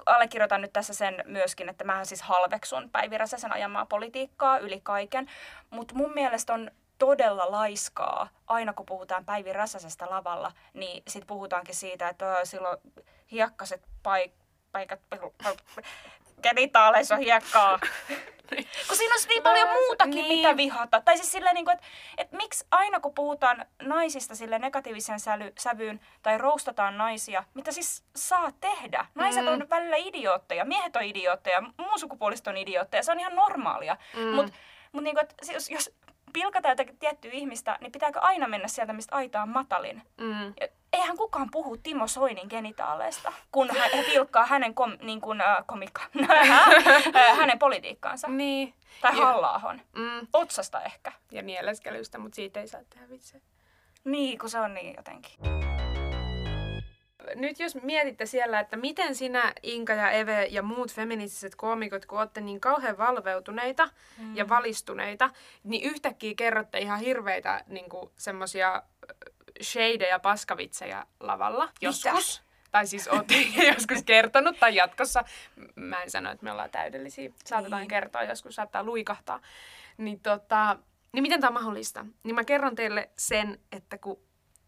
allekirjoitan 0.05 0.61
nyt 0.61 0.73
tässä 0.73 0.93
sen 0.93 1.23
myöskin, 1.25 1.69
että 1.69 1.83
mä 1.83 2.05
siis 2.05 2.21
halveksun 2.21 2.89
Päivi 2.89 3.17
Räsäsen 3.17 3.53
ajamaa 3.53 3.85
politiikkaa 3.85 4.57
yli 4.57 4.79
kaiken. 4.83 5.27
Mutta 5.69 5.95
mun 5.95 6.11
mielestä 6.13 6.53
on 6.53 6.71
todella 6.97 7.51
laiskaa, 7.51 8.29
aina 8.47 8.73
kun 8.73 8.85
puhutaan 8.85 9.25
Päivi 9.25 9.53
Räsäsestä 9.53 10.07
lavalla, 10.09 10.51
niin 10.73 11.03
sit 11.07 11.27
puhutaankin 11.27 11.75
siitä, 11.75 12.09
että 12.09 12.33
"Aa, 12.37 12.45
silloin 12.45 12.77
hiekkaset 13.31 13.81
paik- 14.03 14.43
paikat, 14.71 14.99
genitaaleissa 16.41 17.15
hiekkaa. 17.17 17.79
kun 18.87 18.97
siinä 18.97 19.15
on 19.15 19.21
niin 19.27 19.43
paljon 19.43 19.69
muutakin, 19.69 20.11
Niin. 20.15 20.37
mitä 20.37 20.57
vihata. 20.57 21.01
Tai 21.01 21.17
siis 21.17 21.31
silleen, 21.31 21.55
niin 21.55 21.65
kuin, 21.65 21.73
että, 21.75 21.87
että 22.17 22.37
miksi 22.37 22.65
aina 22.71 22.99
kun 22.99 23.13
puhutaan 23.13 23.65
naisista 23.81 24.35
sille 24.35 24.59
negatiivisen 24.59 25.19
säly, 25.19 25.53
sävyyn 25.59 25.99
tai 26.21 26.37
roustataan 26.37 26.97
naisia, 26.97 27.43
mitä 27.53 27.71
siis 27.71 28.03
saa 28.15 28.51
tehdä. 28.61 29.05
Naiset 29.15 29.43
Mm. 29.43 29.47
on 29.49 29.69
välillä 29.69 29.95
idiootteja, 29.97 30.65
miehet 30.65 30.95
on 30.95 31.03
idiootteja, 31.03 31.61
muun 31.77 31.99
sukupuoliset 31.99 32.47
on 32.47 32.57
idiootteja. 32.57 33.03
Se 33.03 33.11
on 33.11 33.19
ihan 33.19 33.35
normaalia. 33.35 33.97
Mm. 34.15 34.27
Mutta 34.27 34.53
mut 34.91 35.03
niin 35.03 35.15
kuin, 35.15 35.23
että 35.23 35.53
jos, 35.53 35.69
jos 35.69 35.91
pilkataan 36.33 36.71
jotakin 36.71 36.97
tiettyä 36.97 37.31
ihmistä, 37.33 37.77
niin 37.81 37.91
pitääkö 37.91 38.19
aina 38.19 38.47
mennä 38.47 38.67
sieltä, 38.67 38.93
mistä 38.93 39.15
aita 39.15 39.41
on 39.41 39.49
matalin? 39.49 40.01
Mm. 40.17 40.53
Eihän 40.93 41.17
kukaan 41.17 41.47
puhu 41.51 41.77
Timo 41.77 42.07
Soinin 42.07 42.47
genitaaleista, 42.49 43.33
kun 43.51 43.69
hän 43.77 44.05
pilkkaa 44.05 44.45
hänen 44.45 44.73
kom, 44.73 44.97
niin 45.01 45.21
kuin, 45.21 45.41
äh, 45.41 45.57
komikka, 45.65 46.01
Äh, 47.15 47.37
hänen 47.37 47.59
politiikkaansa. 47.59 48.27
Niin. 48.27 48.73
Tai 49.01 49.17
Ja- 49.17 49.25
halla 49.25 49.61
Mm. 49.95 50.27
Otsasta 50.33 50.81
ehkä. 50.81 51.11
Ja 51.31 51.43
mieleskelystä, 51.43 52.17
mutta 52.17 52.35
siitä 52.35 52.59
ei 52.59 52.67
saa 52.67 52.81
tehdä 52.89 53.09
vitsejä. 53.09 53.41
Niin, 54.03 54.39
kun 54.39 54.49
se 54.49 54.59
on 54.59 54.73
niin 54.73 54.95
jotenkin. 54.95 55.31
Nyt 57.35 57.59
jos 57.59 57.75
mietitte 57.75 58.25
siellä, 58.25 58.59
että 58.59 58.77
miten 58.77 59.15
sinä, 59.15 59.53
Inka 59.63 59.93
ja 59.93 60.11
Eve 60.11 60.45
ja 60.45 60.61
muut 60.61 60.93
feministiset 60.93 61.55
koomikot, 61.55 62.05
kun 62.05 62.19
olette 62.19 62.41
niin 62.41 62.59
kauhean 62.61 62.97
valveutuneita 62.97 63.89
mm. 64.17 64.35
ja 64.35 64.49
valistuneita, 64.49 65.29
niin 65.63 65.83
yhtäkkiä 65.83 66.33
kerrotte 66.37 66.77
ihan 66.79 66.99
hirveitä 66.99 67.63
niin 67.67 67.85
semmoisia 68.17 68.83
shadeja 69.61 70.19
paskavitsejä 70.19 71.05
lavalla. 71.19 71.69
Joskus. 71.81 72.41
Tai 72.71 72.87
siis 72.87 73.07
olette 73.07 73.35
joskus 73.75 74.03
kertonut 74.03 74.59
tai 74.59 74.75
jatkossa. 74.75 75.23
Mä 75.75 76.03
en 76.03 76.11
sano, 76.11 76.31
että 76.31 76.43
me 76.43 76.51
ollaan 76.51 76.69
täydellisiä. 76.69 77.29
Saatetaan 77.45 77.79
Niin. 77.81 77.87
kertoa, 77.87 78.23
joskus 78.23 78.55
saattaa 78.55 78.83
luikahtaa. 78.83 79.39
Niin, 79.97 80.19
tota, 80.19 80.77
niin 81.13 81.21
miten 81.21 81.41
tämä 81.41 81.47
on 81.49 81.53
mahdollista? 81.53 82.05
Niin 82.23 82.35
mä 82.35 82.43
kerron 82.43 82.75
teille 82.75 83.09
sen, 83.17 83.59
että 83.71 83.97
kun 83.97 84.19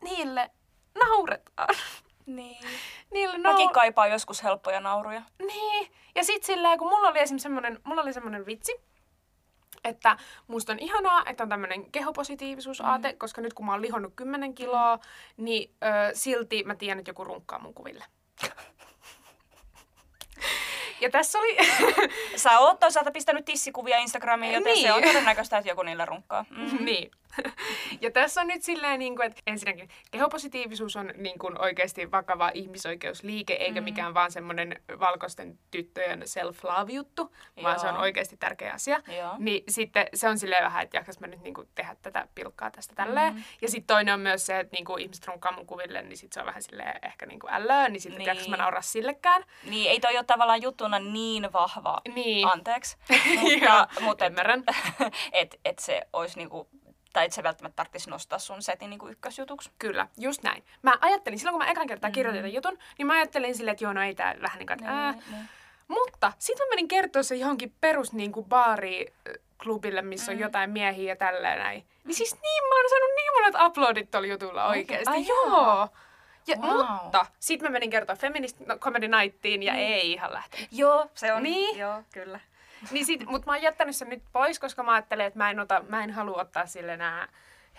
niille 0.04 0.52
nauretaan. 1.00 1.76
Niin. 2.26 2.58
Niille 3.14 3.38
Mäkin 3.38 3.70
nau- 3.70 3.74
kaipaan 3.74 4.12
joskus 4.12 4.44
helppoja 4.44 4.80
nauruja. 4.80 5.22
Niin. 5.48 5.92
Ja 6.16 6.24
sit 6.24 6.44
silleen, 6.44 6.78
kun 6.80 6.90
mulla 6.90 7.08
oli 7.08 7.20
esimerkiksi 7.20 7.44
semmonen, 7.44 7.80
mulla 7.84 8.02
oli 8.02 8.14
semmonen 8.14 8.46
vitsi, 8.46 8.76
että 9.84 10.18
musta 10.48 10.72
on 10.72 10.80
ihanaa, 10.80 11.24
että 11.26 11.44
on 11.44 11.50
tämmönen 11.50 11.92
kehopositiivisuusaate, 11.92 13.12
mm. 13.12 13.18
koska 13.18 13.42
nyt 13.42 13.54
kun 13.54 13.66
mä 13.66 13.72
oon 13.72 13.82
lihonnut 13.82 14.14
10 14.16 14.54
kiloa, 14.54 15.00
niin 15.38 15.72
ö, 15.84 16.16
silti 16.16 16.64
mä 16.64 16.76
tiedän, 16.76 17.00
että 17.00 17.10
joku 17.10 17.24
runkkaa 17.24 17.60
mun 17.60 17.74
kuville. 17.74 18.06
ja 21.02 21.10
tässä 21.10 21.40
oli... 21.40 21.58
Sä 22.36 22.60
oot 22.60 22.80
toisaalta 22.80 23.12
pistänyt 23.12 23.46
tissikuvia 23.46 23.98
Instagramiin, 23.98 24.54
joten 24.54 24.74
Niin. 24.74 24.88
se 24.88 24.94
on 24.94 25.04
todennäköistä, 25.04 25.58
että 25.58 25.70
joku 25.70 25.84
niillä 25.84 26.06
runkkaa. 26.06 26.46
Mm. 26.50 26.86
niin. 26.86 27.12
Ja 28.02 28.12
tässä 28.12 28.42
on 28.42 28.48
nyt 28.48 28.62
silleen, 28.64 29.00
niin 29.00 29.16
kuin, 29.16 29.28
että 29.28 29.42
ensinnäkin 29.48 29.90
kehopositiivisuus 30.12 30.96
on 30.96 31.14
niin 31.18 31.40
kuin 31.40 31.62
oikeasti 31.62 32.12
vakava 32.12 32.52
ihmisoikeusliike, 32.54 33.54
eikä 33.54 33.82
Mm. 33.82 33.84
mikään 33.86 34.14
vaan 34.14 34.32
semmoinen 34.32 34.82
valkoisten 35.00 35.60
tyttöjen 35.72 36.22
self-love-juttu, 36.28 37.36
vaan 37.64 37.80
se 37.80 37.88
on 37.88 37.94
Joo. 37.94 38.02
oikeasti 38.02 38.38
tärkeä 38.38 38.74
asia. 38.74 39.02
Joo. 39.18 39.36
Niin 39.38 39.64
sitten 39.70 40.08
se 40.14 40.30
on 40.30 40.38
silleen 40.38 40.64
vähän, 40.64 40.84
että 40.84 40.98
jaksas 40.98 41.20
mä 41.20 41.28
nyt 41.28 41.42
niin 41.44 41.54
kuin 41.54 41.68
tehdä 41.76 41.96
tätä 42.02 42.28
pilkkaa 42.36 42.72
tästä 42.72 42.96
tälleen. 42.96 43.34
Mm. 43.34 43.44
Ja 43.62 43.70
sitten 43.70 43.88
toinen 43.96 44.14
on 44.14 44.20
myös 44.20 44.46
se, 44.46 44.60
että 44.60 44.76
niin 44.76 44.86
kuin 44.86 45.02
ihmiset 45.02 45.28
runkkaa 45.28 45.52
mun 45.52 45.66
kuville, 45.68 46.02
niin 46.02 46.18
sitten 46.18 46.34
se 46.34 46.40
on 46.40 46.46
vähän 46.46 46.62
silleen 46.64 47.00
ehkä 47.04 47.26
niin 47.26 47.40
kuin 47.40 47.54
ällöä, 47.54 47.90
niin 47.90 48.02
sitten 48.02 48.18
Niin. 48.20 48.28
jaksas 48.28 48.48
mä 48.50 48.58
nauraa 48.58 48.82
sillekään. 48.82 49.44
Niin, 49.70 49.92
ei 49.92 50.00
toi 50.00 50.18
ole 50.18 50.24
tavallaan 50.24 50.62
juttuna 50.62 51.00
niin 51.00 51.54
vahva. 51.54 52.02
Niin. 52.16 52.48
Anteeksi. 52.48 52.98
Joo, 53.62 53.78
mutta, 54.02 54.02
mutta 54.02 54.26
et, 54.26 55.14
et, 55.42 55.60
et 55.66 55.80
se 55.80 56.02
olisi 56.14 56.38
niinku, 56.38 56.70
tai 57.14 57.26
et 57.26 57.34
se 57.34 57.44
välttämättä 57.44 57.76
tarvitsisi 57.76 58.10
nostaa 58.10 58.40
sun 58.40 58.62
setin 58.62 58.90
niinku 58.90 59.08
ykkösjutuksi. 59.08 59.72
Kyllä, 59.80 60.08
just 60.18 60.44
näin. 60.44 60.64
Mä 60.82 60.94
ajattelin, 61.02 61.40
silloin 61.40 61.54
kun 61.54 61.66
mä 61.66 61.72
ekan 61.72 61.88
kertaa 61.88 62.12
kirjoitin 62.12 62.40
Mm. 62.42 62.44
tämän 62.44 62.54
jutun, 62.54 62.78
niin 62.98 63.08
mä 63.08 63.14
ajattelin 63.14 63.56
silleen, 63.56 63.72
että 63.74 63.84
joo, 63.84 63.94
no 63.94 64.02
ei 64.04 64.16
tää 64.16 64.36
vähän 64.42 64.60
niin 64.60 64.68
kuin, 64.68 64.84
ää. 64.84 65.12
niin. 65.12 65.50
Mutta 65.88 66.34
sitten 66.40 66.66
mä 66.68 66.70
menin 66.70 66.88
kertoa 66.88 67.24
se 67.24 67.36
johonkin 67.36 67.74
perus 67.82 68.14
niin 68.14 68.32
kuin 68.32 68.46
baari 68.46 69.14
klubille, 69.64 70.02
missä 70.02 70.32
on 70.32 70.38
Mm. 70.38 70.42
jotain 70.42 70.70
miehiä 70.70 71.12
ja 71.12 71.16
tälleen 71.16 71.60
näin. 71.60 71.86
Niin 72.04 72.16
siis 72.16 72.34
niin, 72.34 72.64
mä 72.70 72.76
oon 72.76 72.90
saanut 72.90 73.10
niin 73.16 73.34
monet 73.34 73.68
uploadit 73.68 74.12
tuolla 74.12 74.28
jutulla 74.28 74.66
oikeesti. 74.68 75.10
Ai 75.14 75.26
joo. 75.28 75.48
jaa. 75.62 75.90
Ja, 76.48 76.58
Wow. 76.58 76.78
Mutta 77.04 77.26
sitten 77.40 77.70
mä 77.70 77.74
menin 77.74 77.90
kertoa 77.90 78.16
Feminist 78.16 78.60
no, 78.60 78.78
Comedy 78.78 79.08
Nightiin 79.08 79.64
ja 79.64 79.74
Niin. 79.74 79.94
ei 79.94 80.12
ihan 80.12 80.34
lähtenyt. 80.34 80.68
Joo, 80.72 81.06
se 81.14 81.34
on. 81.34 81.44
Niin. 81.44 81.78
Joo, 81.78 82.04
kyllä. 82.14 82.40
Niin 82.92 83.06
sit, 83.06 83.26
mut 83.26 83.46
mä 83.46 83.52
oon 83.52 83.62
jättänyt 83.62 83.96
sen 83.96 84.10
nyt 84.10 84.24
pois, 84.32 84.60
koska 84.60 84.84
mä 84.84 84.94
ajattelen, 84.94 85.26
että 85.26 85.40
mä 85.40 85.52
en, 85.52 85.60
ota, 85.60 85.84
mä 85.90 86.04
en 86.04 86.12
halua 86.12 86.42
ottaa 86.42 86.66
sille 86.66 86.98
nää 86.98 87.28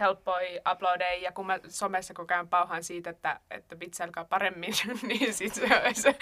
helppoja 0.01 0.61
uploadeja, 0.73 1.23
ja 1.23 1.33
kun 1.33 1.47
mä 1.47 1.59
somessa 1.69 2.15
koko 2.15 2.35
ajan 2.35 2.49
pauhaan 2.49 2.85
siitä, 2.85 3.11
että, 3.11 3.41
että 3.51 3.81
vitsailkaa 3.81 4.25
paremmin, 4.25 4.73
niin 5.09 5.35
sit 5.35 5.55
se 5.55 5.65
on 5.87 5.95
se. 5.95 6.15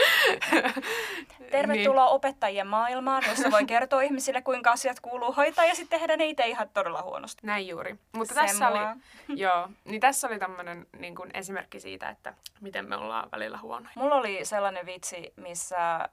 Tervetuloa 1.51 2.09
opettajien 2.09 2.67
maailmaan, 2.67 3.23
jossa 3.29 3.51
voi 3.51 3.65
kertoa 3.65 4.03
ihmisille, 4.03 4.43
kuinka 4.43 4.71
asiat 4.71 5.01
kuuluu 5.01 5.33
hoitaa 5.33 5.65
ja 5.65 5.75
sitten 5.75 6.01
tehdä 6.01 6.17
niitä 6.17 6.45
ihan 6.45 6.69
todella 6.69 7.03
huonosti. 7.03 7.47
Näin 7.47 7.69
juuri. 7.69 7.99
Mutta 8.13 8.35
Sen 8.35 8.47
tässä 8.47 8.69
oli, 8.69 8.79
joo, 9.41 9.69
niin 9.85 10.01
tässä 10.01 10.27
oli 10.27 10.39
tämmönen 10.39 10.87
niin 10.99 11.15
kuin 11.15 11.31
esimerkki 11.35 11.81
siitä, 11.81 12.09
että 12.09 12.35
miten 12.61 12.89
me 12.89 12.97
ollaan 12.97 13.29
välillä 13.33 13.59
huonoja. 13.59 13.93
Mulla 13.95 14.15
oli 14.15 14.45
sellainen 14.45 14.87
vitsi, 14.87 15.33
missä 15.37 16.09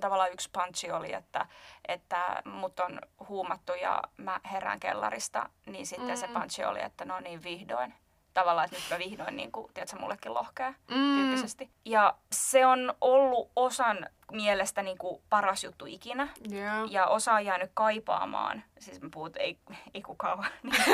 tavallaan 0.00 0.32
yksi 0.32 0.50
punchi 0.52 0.90
oli, 0.90 1.12
että, 1.12 1.46
että 1.88 2.42
mut 2.44 2.80
on 2.80 3.00
huumattu 3.28 3.74
ja 3.74 4.02
mä 4.16 4.40
herään 4.52 4.80
kellarista, 4.80 5.48
niin 5.66 5.86
sitten 5.86 6.08
mm. 6.10 6.16
se 6.16 6.28
punchi 6.28 6.64
oli, 6.64 6.82
että 6.82 7.04
no 7.04 7.20
niin 7.20 7.42
vihdoin. 7.42 7.94
Tavallaan, 8.34 8.64
että 8.64 8.76
nyt 8.76 8.90
mä 8.90 8.98
vihdoin, 8.98 9.36
niin 9.36 9.52
kuin, 9.52 9.72
tiedätkö, 9.74 9.96
mullekin 9.98 10.34
lohkea 10.34 10.74
Mm. 10.90 11.16
tyyppisesti. 11.16 11.70
Ja 11.84 12.14
se 12.32 12.66
on 12.66 12.94
ollut 13.00 13.50
osan 13.56 14.06
mielestä 14.32 14.82
niin 14.82 14.98
kuin 14.98 15.22
paras 15.30 15.64
juttu 15.64 15.86
ikinä. 15.86 16.28
Joo. 16.50 16.84
Ja 16.90 17.06
osa 17.06 17.32
on 17.32 17.44
jäänyt 17.44 17.70
kaipaamaan, 17.74 18.64
siis 18.78 19.00
mä 19.00 19.08
puhut, 19.12 19.36
ei, 19.36 19.58
ei 19.94 20.02
kukaan 20.02 20.46
niin 20.62 20.84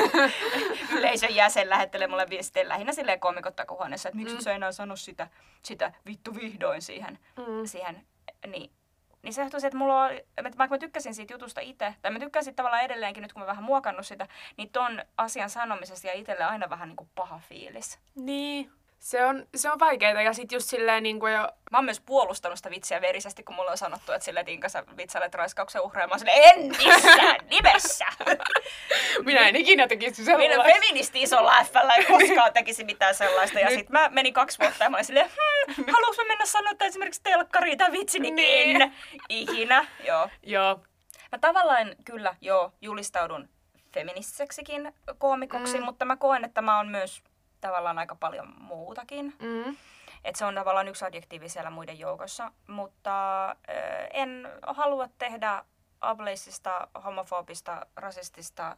yleisön 0.97 1.35
jäsen 1.35 1.69
lähettelee 1.69 2.07
mulle 2.07 2.29
viestejä 2.29 2.69
lähinnä 2.69 2.93
silleen 2.93 3.19
komikot 3.19 3.55
takahuoneessa, 3.55 4.09
että 4.09 4.17
miksi 4.17 4.35
mm. 4.35 4.41
sä 4.41 4.53
enää 4.53 4.71
sano 4.71 4.95
sitä, 4.95 5.27
sitä 5.63 5.91
vittu 6.05 6.35
vihdoin 6.35 6.81
siihen, 6.81 7.19
Mm. 7.37 7.65
siihen 7.65 8.07
niin, 8.47 8.71
niin 9.23 9.33
se 9.33 9.41
johtuu 9.41 9.59
siitä, 9.59 9.67
että 9.67 9.77
mulla 9.77 10.05
oli, 10.05 10.17
että 10.37 10.57
vaikka 10.57 10.75
mä 10.75 10.79
tykkäsin 10.79 11.15
siitä 11.15 11.33
jutusta 11.33 11.61
itse, 11.61 11.95
tai 12.01 12.11
mä 12.11 12.19
tykkäsin 12.19 12.55
tavallaan 12.55 12.83
edelleenkin 12.83 13.21
nyt, 13.21 13.33
kun 13.33 13.41
mä 13.41 13.47
vähän 13.47 13.63
muokannut 13.63 14.07
sitä, 14.07 14.27
niin 14.57 14.69
ton 14.69 15.01
asian 15.17 15.49
sanomisesta 15.49 16.07
ja 16.07 16.13
itselle 16.13 16.43
aina 16.43 16.69
vähän 16.69 16.89
niin 16.89 16.95
kuin 16.95 17.09
paha 17.15 17.39
fiilis. 17.39 17.99
Niin. 18.15 18.71
Se 19.03 19.25
on, 19.25 19.45
se 19.55 19.71
on 19.71 19.79
vaikeeta 19.79 20.21
ja 20.21 20.33
sit 20.33 20.51
just 20.51 20.69
silleen 20.69 21.03
niin 21.03 21.19
kuin 21.19 21.33
jo... 21.33 21.39
Mä 21.71 21.77
oon 21.77 21.85
myös 21.85 21.99
puolustanut 21.99 22.57
sitä 22.57 22.69
vitsiä 22.69 23.01
verisesti, 23.01 23.43
kun 23.43 23.55
mulle 23.55 23.71
on 23.71 23.77
sanottu, 23.77 24.11
että 24.11 24.25
sille 24.25 24.43
Tinka 24.43 24.69
sä 24.69 24.83
vitsailet 24.97 25.33
raiskauksen 25.35 25.81
uhreja. 25.81 26.07
Mä 26.07 26.11
oon 26.11 26.19
silleen, 26.19 26.59
en 26.59 26.65
missään 26.77 27.35
nimessä! 27.49 28.05
Minä 29.25 29.47
en 29.47 29.55
ikinä 29.55 29.87
tekisi 29.87 30.21
Minä 30.21 30.37
sellaista. 30.37 30.73
feministi 30.73 31.21
isolla 31.21 31.63
f 31.63 31.75
ei 31.97 32.05
koskaan 32.05 32.53
tekisi 32.53 32.83
mitään 32.83 33.15
sellaista. 33.15 33.59
Ja 33.59 33.69
sit 33.69 33.89
mä 33.89 34.09
menin 34.09 34.33
kaksi 34.33 34.59
vuotta 34.59 34.83
ja 34.83 34.89
mä 34.89 34.97
olin 34.97 35.05
silleen, 35.05 35.29
hmm, 35.77 35.85
haluanko 35.93 36.21
mä 36.23 36.27
mennä 36.27 36.45
sanoa 36.45 36.71
että 36.71 36.85
esimerkiksi 36.85 37.21
telkkariin 37.23 37.77
tämä 37.77 37.91
vitsi, 37.91 38.19
niin 38.19 38.35
Niin. 38.35 38.81
en. 38.81 38.93
Ikinä, 39.29 39.85
joo. 40.07 40.29
Joo. 40.43 40.79
Mä 41.31 41.37
tavallaan 41.37 41.95
kyllä 42.05 42.35
joo 42.41 42.71
julistaudun 42.81 43.49
feministiseksikin 43.93 44.93
koomikoksi, 45.17 45.77
Mm. 45.79 45.85
mutta 45.85 46.05
mä 46.05 46.15
koen, 46.15 46.45
että 46.45 46.61
mä 46.61 46.77
oon 46.77 46.87
myös 46.87 47.23
tavallaan 47.67 47.99
aika 47.99 48.15
paljon 48.15 48.53
muutakin. 48.59 49.33
Mm. 49.39 49.75
Että 50.23 50.39
se 50.39 50.45
on 50.45 50.55
tavallaan 50.55 50.87
yksi 50.87 51.05
adjektiivi 51.05 51.49
siellä 51.49 51.69
muiden 51.69 51.99
joukossa, 51.99 52.51
mutta 52.67 53.49
ö, 53.49 53.53
en 54.13 54.49
halua 54.67 55.09
tehdä 55.17 55.65
ableissista, 56.01 56.87
homofobista, 57.05 57.85
rasistista 57.95 58.77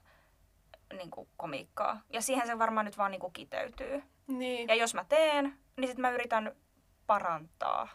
niin 0.94 1.12
kuin 1.12 1.28
komiikkaa. 1.38 2.02
Ja 2.10 2.22
siihen 2.22 2.48
se 2.48 2.60
varmaan 2.60 2.86
nyt 2.86 2.98
vaan 2.98 3.12
niin 3.12 3.20
kuin 3.20 3.34
kiteytyy. 3.34 4.04
Niin. 4.28 4.68
Ja 4.68 4.76
jos 4.76 4.94
mä 4.94 5.06
teen, 5.10 5.58
niin 5.78 5.88
sitten 5.88 6.02
mä 6.02 6.12
yritän 6.12 6.56
parantaa 7.08 7.88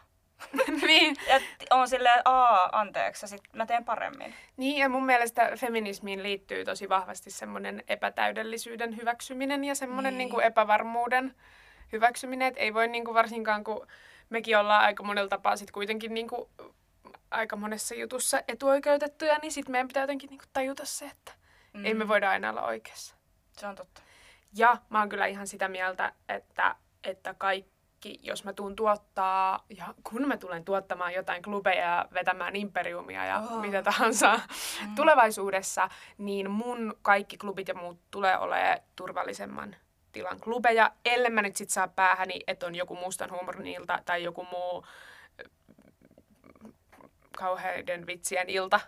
niin. 0.87 1.15
Ja 1.27 1.39
on 1.69 1.87
silleen, 1.87 2.21
aa, 2.25 2.69
anteeksi, 2.71 3.27
sit 3.27 3.41
mä 3.53 3.65
teen 3.65 3.85
paremmin. 3.85 4.33
Niin, 4.57 4.77
ja 4.77 4.89
mun 4.89 5.05
mielestä 5.05 5.51
feminismiin 5.55 6.23
liittyy 6.23 6.65
tosi 6.65 6.89
vahvasti 6.89 7.31
semmoinen 7.31 7.83
epätäydellisyyden 7.87 8.97
hyväksyminen 8.97 9.63
ja 9.63 9.75
semmoinen 9.75 10.17
Niin. 10.17 10.29
niin. 10.29 10.37
niin 10.37 10.47
epävarmuuden 10.47 11.35
hyväksyminen, 11.91 12.47
että 12.47 12.59
ei 12.59 12.73
voi 12.73 12.87
niin 12.87 13.05
kuin 13.05 13.15
varsinkaan, 13.15 13.63
kun 13.63 13.87
mekin 14.29 14.57
ollaan 14.57 14.83
aika 14.83 15.03
monella 15.03 15.29
tapaa 15.29 15.55
sit 15.55 15.71
kuitenkin 15.71 16.13
niin 16.13 16.27
kuin 16.27 16.49
aika 17.31 17.55
monessa 17.55 17.95
jutussa 17.95 18.41
etuoikeutettuja, 18.47 19.37
niin 19.41 19.51
sitten 19.51 19.71
meidän 19.71 19.87
pitää 19.87 20.03
jotenkin 20.03 20.29
niin 20.29 20.39
kuin 20.39 20.49
tajuta 20.53 20.85
se, 20.85 21.05
että 21.05 21.31
mm. 21.73 21.85
ei 21.85 21.93
me 21.93 22.07
voida 22.07 22.29
aina 22.29 22.49
olla 22.49 22.65
oikeassa. 22.65 23.15
Se 23.57 23.67
on 23.67 23.75
totta. 23.75 24.01
Ja 24.55 24.77
mä 24.89 24.99
oon 24.99 25.09
kyllä 25.09 25.25
ihan 25.25 25.47
sitä 25.47 25.67
mieltä, 25.67 26.13
että, 26.29 26.75
että 27.03 27.33
kaikki, 27.33 27.70
jos 28.21 28.43
mä 28.43 28.53
tuun 28.53 28.75
tuottaa, 28.75 29.65
ja 29.69 29.93
kun 30.03 30.27
mä 30.27 30.37
tulen 30.37 30.65
tuottamaan 30.65 31.13
jotain 31.13 31.43
klubeja 31.43 31.81
ja 31.81 32.05
vetämään 32.13 32.55
imperiumia 32.55 33.25
ja 33.25 33.41
Oh. 33.41 33.61
mitä 33.61 33.83
tahansa 33.83 34.39
mm. 34.87 34.95
tulevaisuudessa, 34.95 35.89
niin 36.17 36.51
mun 36.51 36.95
kaikki 37.01 37.37
klubit 37.37 37.67
ja 37.67 37.73
muut 37.73 37.99
tulee 38.11 38.37
olemaan 38.37 38.79
turvallisemman 38.95 39.75
tilan 40.11 40.39
klubeja, 40.39 40.91
ellei 41.05 41.31
mä 41.31 41.41
nyt 41.41 41.55
sit 41.55 41.69
saa 41.69 41.87
päähäni, 41.87 42.39
että 42.47 42.65
on 42.65 42.75
joku 42.75 42.95
mustan 42.95 43.31
huumorin 43.31 43.67
ilta 43.67 43.99
tai 44.05 44.23
joku 44.23 44.43
muu 44.51 44.85
kauheiden 47.37 48.07
vitsien 48.07 48.49
ilta. 48.49 48.79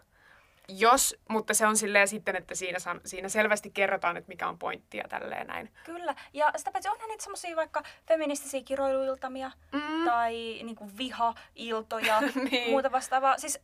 Jos, 0.70 1.16
mutta 1.30 1.54
se 1.54 1.68
on 1.68 1.78
silleen 1.78 2.08
sitten, 2.08 2.36
että 2.36 2.56
siinä, 2.56 2.80
san- 2.80 3.02
siinä 3.06 3.30
selvästi 3.30 3.72
kerrotaan, 3.72 4.18
että 4.18 4.28
mikä 4.28 4.48
on 4.48 4.60
pointti 4.60 4.98
ja 4.98 5.04
tälleen 5.10 5.48
näin. 5.48 5.74
Kyllä. 5.84 6.16
Ja 6.34 6.52
sitä 6.56 6.72
paitsi 6.72 6.90
onhan 6.90 7.10
niitä 7.10 7.24
semmosia 7.24 7.56
vaikka 7.56 7.84
feministisiä 8.08 8.62
kiroiluiltamia 8.66 9.52
Mm. 9.72 10.06
tai 10.06 10.34
niinku 10.64 10.90
viha-iltoja, 10.98 12.22
Niin. 12.52 12.70
muuta 12.70 12.92
vastaavaa. 12.92 13.38
Siis 13.38 13.60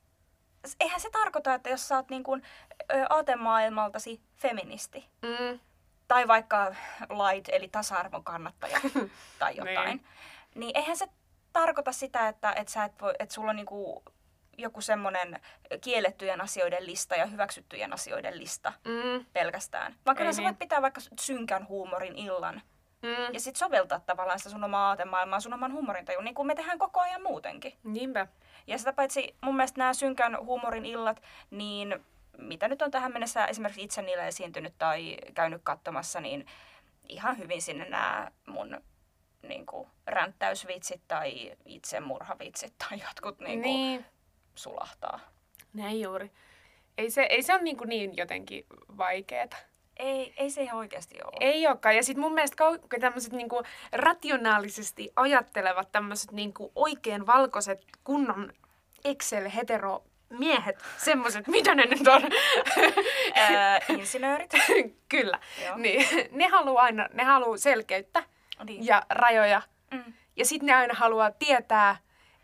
eihän 0.80 1.00
se 1.00 1.10
tarkoita, 1.10 1.54
että 1.54 1.70
jos 1.70 1.88
sä 1.88 1.96
oot 1.96 2.10
niinku, 2.10 2.38
aatemaailmaltasi 3.10 4.22
feministi, 4.36 5.06
Mm. 5.22 5.60
tai 6.08 6.28
vaikka 6.28 6.76
light, 7.10 7.50
eli 7.52 7.68
tasa-arvon 7.68 8.24
kannattaja 8.24 8.80
tai 9.40 9.56
jotain, 9.58 9.88
Niin. 9.88 10.06
niin 10.56 10.78
eihän 10.78 10.98
se 10.98 11.08
tarkoita 11.54 11.92
sitä, 11.92 12.28
että, 12.28 12.52
että, 12.54 12.72
sä 12.72 12.84
et 12.84 13.02
voi, 13.02 13.14
että 13.20 13.36
sulla 13.36 13.50
on 13.50 13.56
niinku 13.56 14.04
joku 14.62 14.82
semmoinen 14.82 15.40
kiellettyjen 15.82 16.42
asioiden 16.42 16.86
lista 16.86 17.16
ja 17.16 17.26
hyväksyttyjen 17.26 17.94
asioiden 17.94 18.38
lista 18.40 18.74
Mm. 18.86 19.26
pelkästään. 19.34 19.96
Vaan 20.06 20.18
kyllä 20.18 20.30
Ei 20.30 20.34
sä 20.34 20.42
niin. 20.42 20.46
voit 20.48 20.60
pitää 20.60 20.82
vaikka 20.82 21.02
synkän 21.20 21.68
huumorin 21.68 22.16
illan 22.16 22.62
Mm. 23.02 23.34
ja 23.34 23.40
sitten 23.40 23.60
soveltaa 23.60 24.00
tavallaan 24.00 24.40
sitä 24.40 24.50
sun 24.50 24.64
omaa 24.64 24.88
aatemaailmaa, 24.88 25.40
sun 25.40 25.54
oman 25.54 25.74
huumorintajuun, 25.74 26.26
niin 26.26 26.36
kuin 26.36 26.48
me 26.48 26.56
tehdään 26.56 26.80
koko 26.80 27.00
ajan 27.00 27.24
muutenkin. 27.24 27.74
Niinpä. 27.84 28.28
Ja 28.68 28.78
sitä 28.78 28.94
paitsi 28.94 29.36
mun 29.42 29.56
mielestä 29.56 29.78
nämä 29.78 29.94
synkän 29.94 30.38
huumorin 30.46 30.86
illat, 30.86 31.22
niin 31.52 32.06
mitä 32.38 32.68
nyt 32.68 32.82
on 32.82 32.92
tähän 32.92 33.12
mennessä 33.14 33.46
esimerkiksi 33.46 33.84
itse 33.84 34.02
niillä 34.02 34.26
esiintynyt 34.28 34.74
tai 34.78 35.18
käynyt 35.34 35.62
katsomassa, 35.64 36.22
niin 36.22 36.46
ihan 37.10 37.38
hyvin 37.38 37.62
sinne 37.62 37.90
nämä 37.90 38.32
mun 38.48 38.82
niin 39.48 39.66
kuin, 39.66 39.90
ränttäysvitsit 40.08 41.02
tai 41.08 41.52
itsemurhavitsit 41.66 42.74
tai 42.78 43.00
jotkut 43.08 43.40
niin 43.40 43.62
kuin, 43.62 43.74
Niin. 43.74 44.06
Sulahtaa. 44.56 45.20
Näin 45.74 46.02
juuri. 46.02 46.32
Ei 46.98 47.12
se, 47.12 47.22
ei 47.22 47.44
se 47.44 47.54
ole 47.54 47.62
niin, 47.62 47.78
kuin 47.78 47.90
niin 47.90 48.18
jotenkin 48.18 48.66
vaikeeta. 48.98 49.58
Ei, 49.98 50.34
ei 50.38 50.50
se 50.50 50.62
ihan 50.64 50.78
oikeasti 50.80 51.16
ole. 51.24 51.32
Ei 51.40 51.68
olekaan. 51.68 51.96
Ja 51.96 52.04
sitten 52.04 52.22
mun 52.22 52.34
mielestä 52.34 52.64
kau- 52.64 53.00
tämmöiset 53.00 53.34
niinku 53.34 53.64
rationaalisesti 53.92 55.10
ajattelevat 55.16 55.92
tämmöiset 55.92 56.32
niinku 56.32 56.72
oikein 56.76 57.28
valkoiset 57.28 57.86
kunnon 58.04 58.54
Excel-hetero 59.06 60.04
miehet, 60.30 60.76
semmoiset, 60.98 61.48
mitä 61.58 61.76
ne 61.76 61.86
nyt 61.86 62.08
on? 62.08 62.22
Öö, 63.38 63.98
insinöörit. 63.98 64.52
Kyllä. 65.10 65.40
Joo. 65.66 65.78
Niin, 65.78 66.08
ne 66.32 66.48
haluaa 66.48 66.84
aina, 66.84 67.10
ne 67.14 67.24
haluaa 67.24 67.58
selkeyttä 67.58 68.24
Niin. 68.64 68.86
ja 68.86 69.04
rajoja. 69.10 69.62
Mm. 69.92 70.14
Ja 70.36 70.46
sitten 70.46 70.68
ne 70.68 70.74
aina 70.74 70.94
haluaa 70.94 71.32
tietää, 71.32 71.98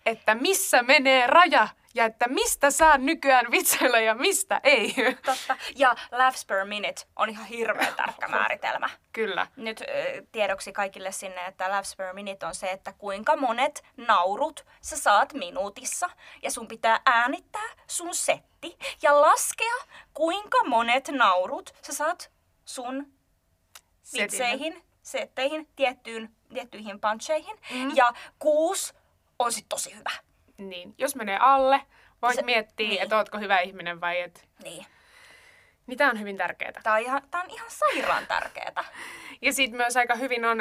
että 0.06 0.36
missä 0.36 0.84
menee 0.84 1.28
raja 1.28 1.68
ja 1.96 2.06
että 2.06 2.28
mistä 2.28 2.72
saa 2.72 2.98
nykyään 2.98 3.52
vitsailla 3.52 4.00
ja 4.00 4.16
mistä 4.16 4.62
ei. 4.64 4.96
Totta. 5.26 5.58
Ja 5.76 5.96
laughs 6.12 6.46
per 6.46 6.66
minute 6.66 7.02
on 7.16 7.30
ihan 7.30 7.46
hirveän 7.46 7.94
tarkka 7.96 8.28
määritelmä. 8.28 8.90
Kyllä. 9.14 9.48
Nyt 9.56 9.84
tiedoksi 10.32 10.74
kaikille 10.74 11.12
sinne, 11.12 11.46
että 11.46 11.72
laughs 11.72 11.96
per 11.96 12.14
minute 12.14 12.46
on 12.46 12.56
se, 12.56 12.72
että 12.72 12.94
kuinka 12.94 13.36
monet 13.36 13.84
naurut 13.98 14.66
sä 14.82 14.98
saat 14.98 15.34
minuutissa. 15.34 16.10
Ja 16.44 16.52
sun 16.52 16.68
pitää 16.68 17.02
äänittää 17.06 17.70
sun 17.88 18.16
setti 18.16 18.78
ja 19.02 19.22
laskea, 19.22 19.74
kuinka 20.14 20.64
monet 20.64 21.08
naurut 21.08 21.74
sä 21.88 21.94
saat 21.94 22.32
sun 22.66 23.14
Setille. 24.04 24.24
vitseihin, 24.24 24.84
setteihin, 25.02 25.68
tiettyyn, 25.76 26.36
tiettyihin 26.54 27.00
puncheihin. 27.00 27.60
Mm. 27.72 27.96
Ja 27.96 28.14
kuusi 28.40 28.94
on 29.40 29.52
sit 29.52 29.66
tosi 29.70 29.96
hyvä. 29.96 30.12
Niin, 30.58 30.96
jos 30.98 31.16
menee 31.16 31.38
alle, 31.38 31.82
voit 32.22 32.36
Se- 32.36 32.42
miettiä, 32.42 32.88
niin. 32.88 32.90
niin. 32.90 33.04
että 33.04 33.18
ootko 33.18 33.38
hyvä 33.38 33.60
ihminen 33.60 34.02
vai 34.02 34.22
et. 34.22 34.48
Niin. 34.64 34.86
Niin 35.88 35.98
tää 35.98 36.10
on 36.10 36.20
hyvin 36.20 36.38
tärkeää. 36.38 36.72
Tää 36.84 36.94
on 36.94 37.00
ihan, 37.00 37.22
tää 37.32 37.42
on 37.42 37.50
ihan 37.50 37.72
sairaan 37.72 38.28
tärkeetä. 38.28 38.86
Ja 39.42 39.54
sitten 39.54 39.78
myös 39.78 39.98
aika 39.98 40.16
hyvin 40.16 40.46
on 40.46 40.58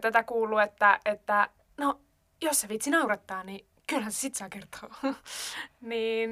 tätä 0.00 0.22
kuullut, 0.22 0.62
että, 0.62 1.00
että 1.04 1.48
no, 1.76 2.00
jos 2.42 2.60
se 2.60 2.68
vitsi 2.68 2.90
naurattaa, 2.90 3.44
niin 3.44 3.66
kyllähän 3.86 4.12
se 4.12 4.20
sit 4.20 4.34
saa 4.34 4.48
kertoa. 4.48 4.94
niin, 5.80 6.30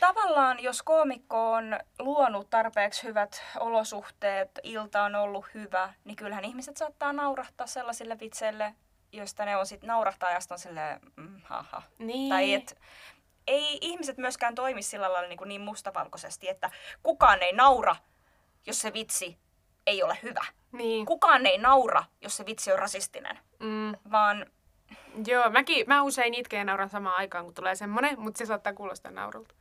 Tavallaan, 0.00 0.62
jos 0.62 0.82
koomikko 0.82 1.52
on 1.52 1.80
luonut 1.98 2.50
tarpeeksi 2.50 3.02
hyvät 3.02 3.42
olosuhteet, 3.60 4.50
ilta 4.62 5.02
on 5.02 5.14
ollut 5.14 5.44
hyvä, 5.54 5.94
niin 6.04 6.16
kyllähän 6.16 6.44
ihmiset 6.44 6.76
saattaa 6.76 7.12
naurahtaa 7.12 7.66
sellaisille 7.66 8.20
vitseille, 8.20 8.74
joista 9.12 9.44
ne 9.44 9.56
on 9.56 9.66
sitten 9.66 9.88
naurahtaa 9.88 10.30
ja 10.30 10.40
sitten 10.40 10.54
on 10.54 10.58
silleen, 10.58 11.00
mm, 11.16 11.40
haha. 11.44 11.82
niin. 11.98 12.28
Tai 12.28 12.54
et, 12.54 12.78
ei 13.46 13.78
ihmiset 13.80 14.16
myöskään 14.18 14.54
toimi 14.54 14.82
sillä 14.82 15.12
lailla 15.12 15.28
niin, 15.28 15.38
kuin 15.38 15.48
niin 15.48 15.60
mustavalkoisesti, 15.60 16.48
että 16.48 16.70
kukaan 17.02 17.42
ei 17.42 17.52
naura, 17.52 17.96
jos 18.66 18.80
se 18.80 18.92
vitsi 18.92 19.38
ei 19.86 20.02
ole 20.02 20.18
hyvä. 20.22 20.44
niin. 20.72 21.06
Kukaan 21.06 21.46
ei 21.46 21.58
naura, 21.58 22.04
jos 22.20 22.36
se 22.36 22.46
vitsi 22.46 22.72
on 22.72 22.78
rasistinen, 22.78 23.38
Mm, 23.60 23.94
vaan 24.10 24.46
joo, 25.26 25.50
mäkin, 25.50 25.84
mä 25.88 26.02
usein 26.02 26.34
itken 26.34 26.58
ja 26.58 26.64
nauran 26.64 26.88
samaan 26.88 27.16
aikaan, 27.16 27.44
kun 27.44 27.54
tulee 27.54 27.74
semmonen, 27.74 28.20
mutta 28.20 28.38
se 28.38 28.46
saattaa 28.46 28.72
kuulostaa 28.72 29.12
naurulta. 29.12 29.54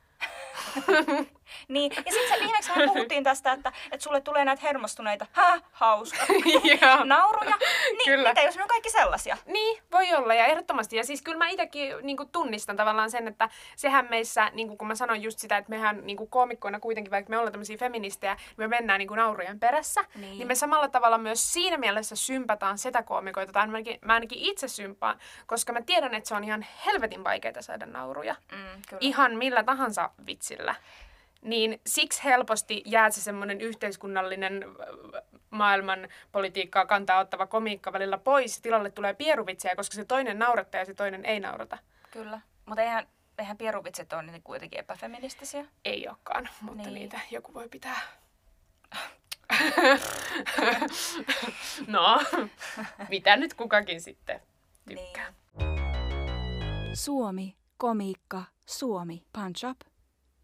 Niin, 1.67 1.91
ja 2.05 2.11
sitten 2.11 2.39
viimeksi 2.39 2.71
me 2.75 2.85
puhuttiin 2.85 3.23
tästä, 3.23 3.51
että, 3.51 3.71
että 3.91 4.03
sulle 4.03 4.21
tulee 4.21 4.45
näitä 4.45 4.61
hermostuneita, 4.61 5.25
ha, 5.31 5.61
hauska, 5.71 6.25
nauruja. 7.03 7.55
Niin, 7.91 8.05
Kyllä. 8.05 8.29
mitä 8.29 8.41
jos 8.41 8.55
ne 8.55 8.63
on 8.63 8.67
kaikki 8.69 8.91
sellaisia? 8.91 9.37
Niin, 9.45 9.83
voi 9.91 10.13
olla 10.13 10.33
ja 10.33 10.45
ehdottomasti. 10.45 10.97
Ja 10.97 11.03
siis 11.03 11.21
kyllä 11.21 11.37
mä 11.37 11.49
itsekin 11.49 11.95
niin 12.01 12.17
tunnistan 12.31 12.75
tavallaan 12.75 13.11
sen, 13.11 13.27
että 13.27 13.49
sehän 13.75 14.07
meissä, 14.09 14.51
niin 14.53 14.67
kuin 14.67 14.77
kun 14.77 14.87
mä 14.87 14.95
sanoin 14.95 15.21
just 15.21 15.39
sitä, 15.39 15.57
että 15.57 15.69
mehän 15.69 16.01
niin 16.03 16.17
kuin 16.17 16.29
koomikkoina 16.29 16.79
kuitenkin, 16.79 17.11
vaikka 17.11 17.29
me 17.29 17.37
ollaan 17.37 17.51
tämmöisiä 17.51 17.77
feministejä, 17.77 18.33
niin 18.35 18.53
me 18.57 18.67
mennään 18.67 18.99
niin 18.99 19.07
kuin 19.07 19.17
naurujen 19.17 19.59
perässä. 19.59 20.01
Niin. 20.15 20.27
Niin. 20.27 20.37
niin 20.37 20.47
me 20.47 20.55
samalla 20.55 20.87
tavalla 20.87 21.17
myös 21.17 21.53
siinä 21.53 21.77
mielessä 21.77 22.15
sympataan 22.15 22.77
sitä 22.77 23.03
koomikoita, 23.03 23.51
tai 23.51 23.61
ainakin, 23.61 23.99
mä 24.05 24.13
ainakin 24.13 24.39
itse 24.39 24.67
sympaan, 24.67 25.19
koska 25.45 25.73
mä 25.73 25.81
tiedän, 25.81 26.13
että 26.13 26.27
se 26.27 26.35
on 26.35 26.43
ihan 26.43 26.65
helvetin 26.85 27.23
vaikeaa 27.23 27.61
saada 27.61 27.85
nauruja. 27.85 28.35
Mm, 28.51 28.81
kyllä. 28.89 28.99
Ihan 28.99 29.35
millä 29.35 29.63
tahansa 29.63 30.09
vitsillä. 30.25 30.75
Niin 31.41 31.81
siksi 31.87 32.23
helposti 32.23 32.83
jää 32.85 33.09
se 33.09 33.21
semmoinen 33.21 33.61
yhteiskunnallinen 33.61 34.63
äh, 34.63 35.21
maailman 35.49 36.07
politiikkaa 36.31 36.85
kantaa 36.85 37.19
ottava 37.19 37.47
komiikka 37.47 37.93
välillä 37.93 38.17
pois. 38.17 38.61
Tilalle 38.61 38.89
tulee 38.91 39.13
pieruvitsejä, 39.13 39.75
koska 39.75 39.95
se 39.95 40.05
toinen 40.05 40.39
naurattaa 40.39 40.79
ja 40.81 40.85
se 40.85 40.93
toinen 40.93 41.25
ei 41.25 41.39
naurata. 41.39 41.77
kyllä. 42.11 42.41
Mutta 42.65 42.81
eihän, 42.81 43.07
eihän 43.37 43.57
pieruvitsit 43.57 44.13
ole 44.13 44.23
niin 44.23 44.43
kuitenkin 44.43 44.79
epäfeministisiä. 44.79 45.65
Ei 45.85 46.07
olekaan, 46.07 46.49
mutta 46.61 46.77
Niin. 46.83 46.93
niin. 46.93 47.01
niitä 47.01 47.19
joku 47.31 47.53
voi 47.53 47.69
pitää. 47.69 47.99
no, 51.87 52.21
mitä 53.09 53.37
nyt 53.37 53.53
kukakin 53.53 54.01
sitten 54.01 54.41
tykkää. 54.89 55.33
Suomi, 56.93 57.55
komiikka, 57.77 58.43
Suomi, 58.65 59.23
punch 59.33 59.65
up, 59.69 59.79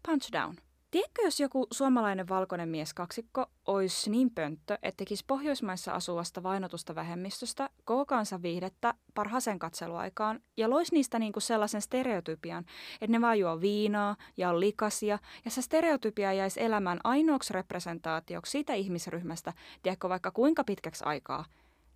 punch 0.06 0.32
down. 0.32 0.56
Tiedätkö, 0.94 1.22
jos 1.22 1.40
joku 1.40 1.66
suomalainen 1.70 2.28
valkoinen 2.28 2.68
mies 2.68 2.94
kaksikko 2.94 3.46
olisi 3.66 4.10
niin 4.10 4.30
pönttö, 4.30 4.74
että 4.74 4.96
tekisi 4.96 5.24
Pohjoismaissa 5.26 5.92
asuvasta 5.92 6.42
vainotusta 6.42 6.94
vähemmistöstä 6.94 7.70
koko 7.84 8.06
kansan 8.06 8.42
viihdettä 8.42 8.94
parhaaseen 9.14 9.58
katseluaikaan 9.58 10.40
ja 10.56 10.70
loisi 10.70 10.94
niistä 10.94 11.18
niinku 11.18 11.40
sellaisen 11.40 11.82
stereotypian, 11.82 12.64
että 13.00 13.12
ne 13.12 13.20
vaan 13.20 13.38
juo 13.38 13.60
viinaa 13.60 14.16
ja 14.36 14.50
on 14.50 14.60
likasia 14.60 15.18
ja 15.44 15.50
se 15.50 15.62
stereotypia 15.62 16.32
jäisi 16.32 16.62
elämään 16.62 17.00
ainoaksi 17.04 17.52
representaatioksi 17.52 18.50
siitä 18.50 18.74
ihmisryhmästä, 18.74 19.52
tiedätkö 19.82 20.08
vaikka 20.08 20.30
kuinka 20.30 20.64
pitkäksi 20.64 21.04
aikaa, 21.04 21.44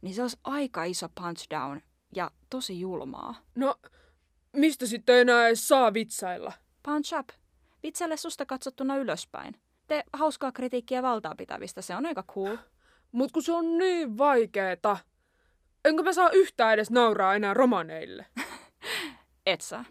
niin 0.03 0.15
se 0.15 0.23
olisi 0.23 0.39
aika 0.45 0.85
iso 0.85 1.09
punch 1.09 1.47
down 1.51 1.81
ja 2.15 2.31
tosi 2.51 2.81
julmaa. 2.81 3.35
No, 3.55 3.75
mistä 4.53 4.87
sitten 4.87 5.19
enää 5.19 5.55
saa 5.55 5.95
vitsailla? 5.95 6.53
Punch 6.83 7.19
up. 7.19 7.29
Vitselle 7.83 8.17
susta 8.17 8.47
katsottuna 8.47 8.97
ylöspäin. 8.97 9.61
Te 9.87 10.05
hauskaa 10.13 10.53
kritiikkiä 10.53 11.03
valtaa 11.03 11.35
pitävistä, 11.35 11.83
se 11.83 11.97
on 11.97 12.07
aika 12.07 12.23
cool. 12.23 12.57
Mut 13.13 13.33
kun 13.33 13.43
se 13.43 13.53
on 13.53 13.79
niin 13.79 14.19
vaikeeta. 14.19 14.97
Enkö 15.85 16.03
mä 16.03 16.13
saa 16.13 16.31
yhtään 16.31 16.75
edes 16.75 16.91
nauraa 16.91 17.35
enää 17.35 17.55
romaneille? 17.55 18.27
Et 19.47 19.61
saa. 19.61 19.85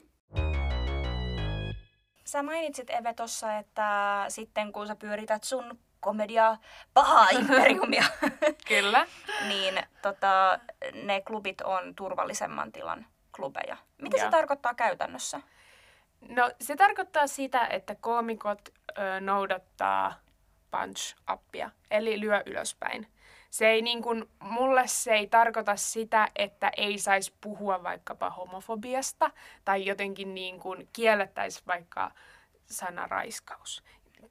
Sä 2.26 2.44
mainitsit 2.44 2.90
Eve 2.90 3.14
tossa, 3.14 3.58
että 3.58 4.26
sitten 4.30 4.74
kun 4.74 4.88
sä 4.88 4.96
pyörität 4.96 5.44
sun 5.44 5.80
komedia 6.00 6.58
pahaa 6.94 7.30
imperiumia, 7.30 8.06
Kyllä. 8.68 9.08
niin 9.48 9.80
tota, 10.02 10.60
ne 11.04 11.22
klubit 11.22 11.62
on 11.62 11.96
turvallisemman 11.96 12.72
tilan 12.72 13.06
klubeja. 13.36 13.78
Mitä 14.02 14.18
se 14.18 14.24
Joo. 14.24 14.32
tarkoittaa 14.32 14.74
käytännössä? 14.74 15.42
No 16.22 16.52
se 16.62 16.76
tarkoittaa 16.76 17.28
sitä, 17.28 17.66
että 17.68 17.96
koomikot 17.96 18.70
ö, 18.70 19.22
noudattaa 19.22 20.14
punch-appia, 20.72 21.70
eli 21.92 22.20
lyö 22.20 22.44
ylöspäin. 22.46 23.08
Se 23.50 23.68
ei 23.68 23.82
niin 23.82 24.02
kuin, 24.02 24.30
mulle 24.40 24.88
se 24.88 25.12
ei 25.14 25.28
tarkoita 25.28 25.76
sitä, 25.76 26.28
että 26.36 26.72
ei 26.78 26.98
saisi 27.00 27.34
puhua 27.42 27.84
vaikkapa 27.84 28.30
homofobiasta 28.30 29.32
tai 29.66 29.86
jotenkin 29.86 30.36
niin 30.36 30.60
kuin 30.60 30.90
kiellettäisi 30.94 31.64
vaikka 31.68 32.12
sana 32.66 33.08
raiskaus. 33.08 33.84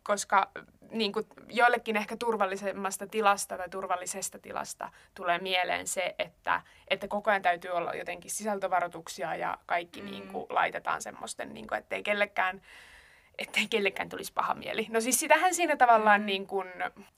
Koska 0.03 0.51
niin 0.91 1.13
kuin 1.13 1.27
joillekin 1.49 1.97
ehkä 1.97 2.17
turvallisemmasta 2.17 3.07
tilasta 3.07 3.57
tai 3.57 3.69
turvallisesta 3.69 4.39
tilasta 4.39 4.91
tulee 5.15 5.39
mieleen 5.39 5.87
se, 5.87 6.15
että, 6.19 6.63
että 6.89 7.09
koko 7.09 7.31
ajan 7.31 7.43
täytyy 7.43 7.71
olla 7.71 7.95
jotenkin 7.95 8.31
sisältövaroituksia 8.31 9.37
ja 9.37 9.59
kaikki 9.67 10.03
mm. 10.03 10.11
niin 10.11 10.29
kuin 10.29 10.47
laitetaan 10.49 11.03
semmoisten, 11.03 11.55
niin 11.55 11.67
kuin, 11.67 11.79
ettei 11.79 12.03
kellekään 12.03 12.63
ettei 13.39 13.69
kellekään 13.69 14.09
tulisi 14.09 14.33
paha 14.33 14.55
mieli. 14.55 14.87
No 14.91 15.01
siis 15.01 15.21
sitähän 15.21 15.55
siinä 15.55 15.77
tavallaan 15.77 16.21
mm. 16.21 16.27
niin 16.27 16.47
kuin 16.47 16.69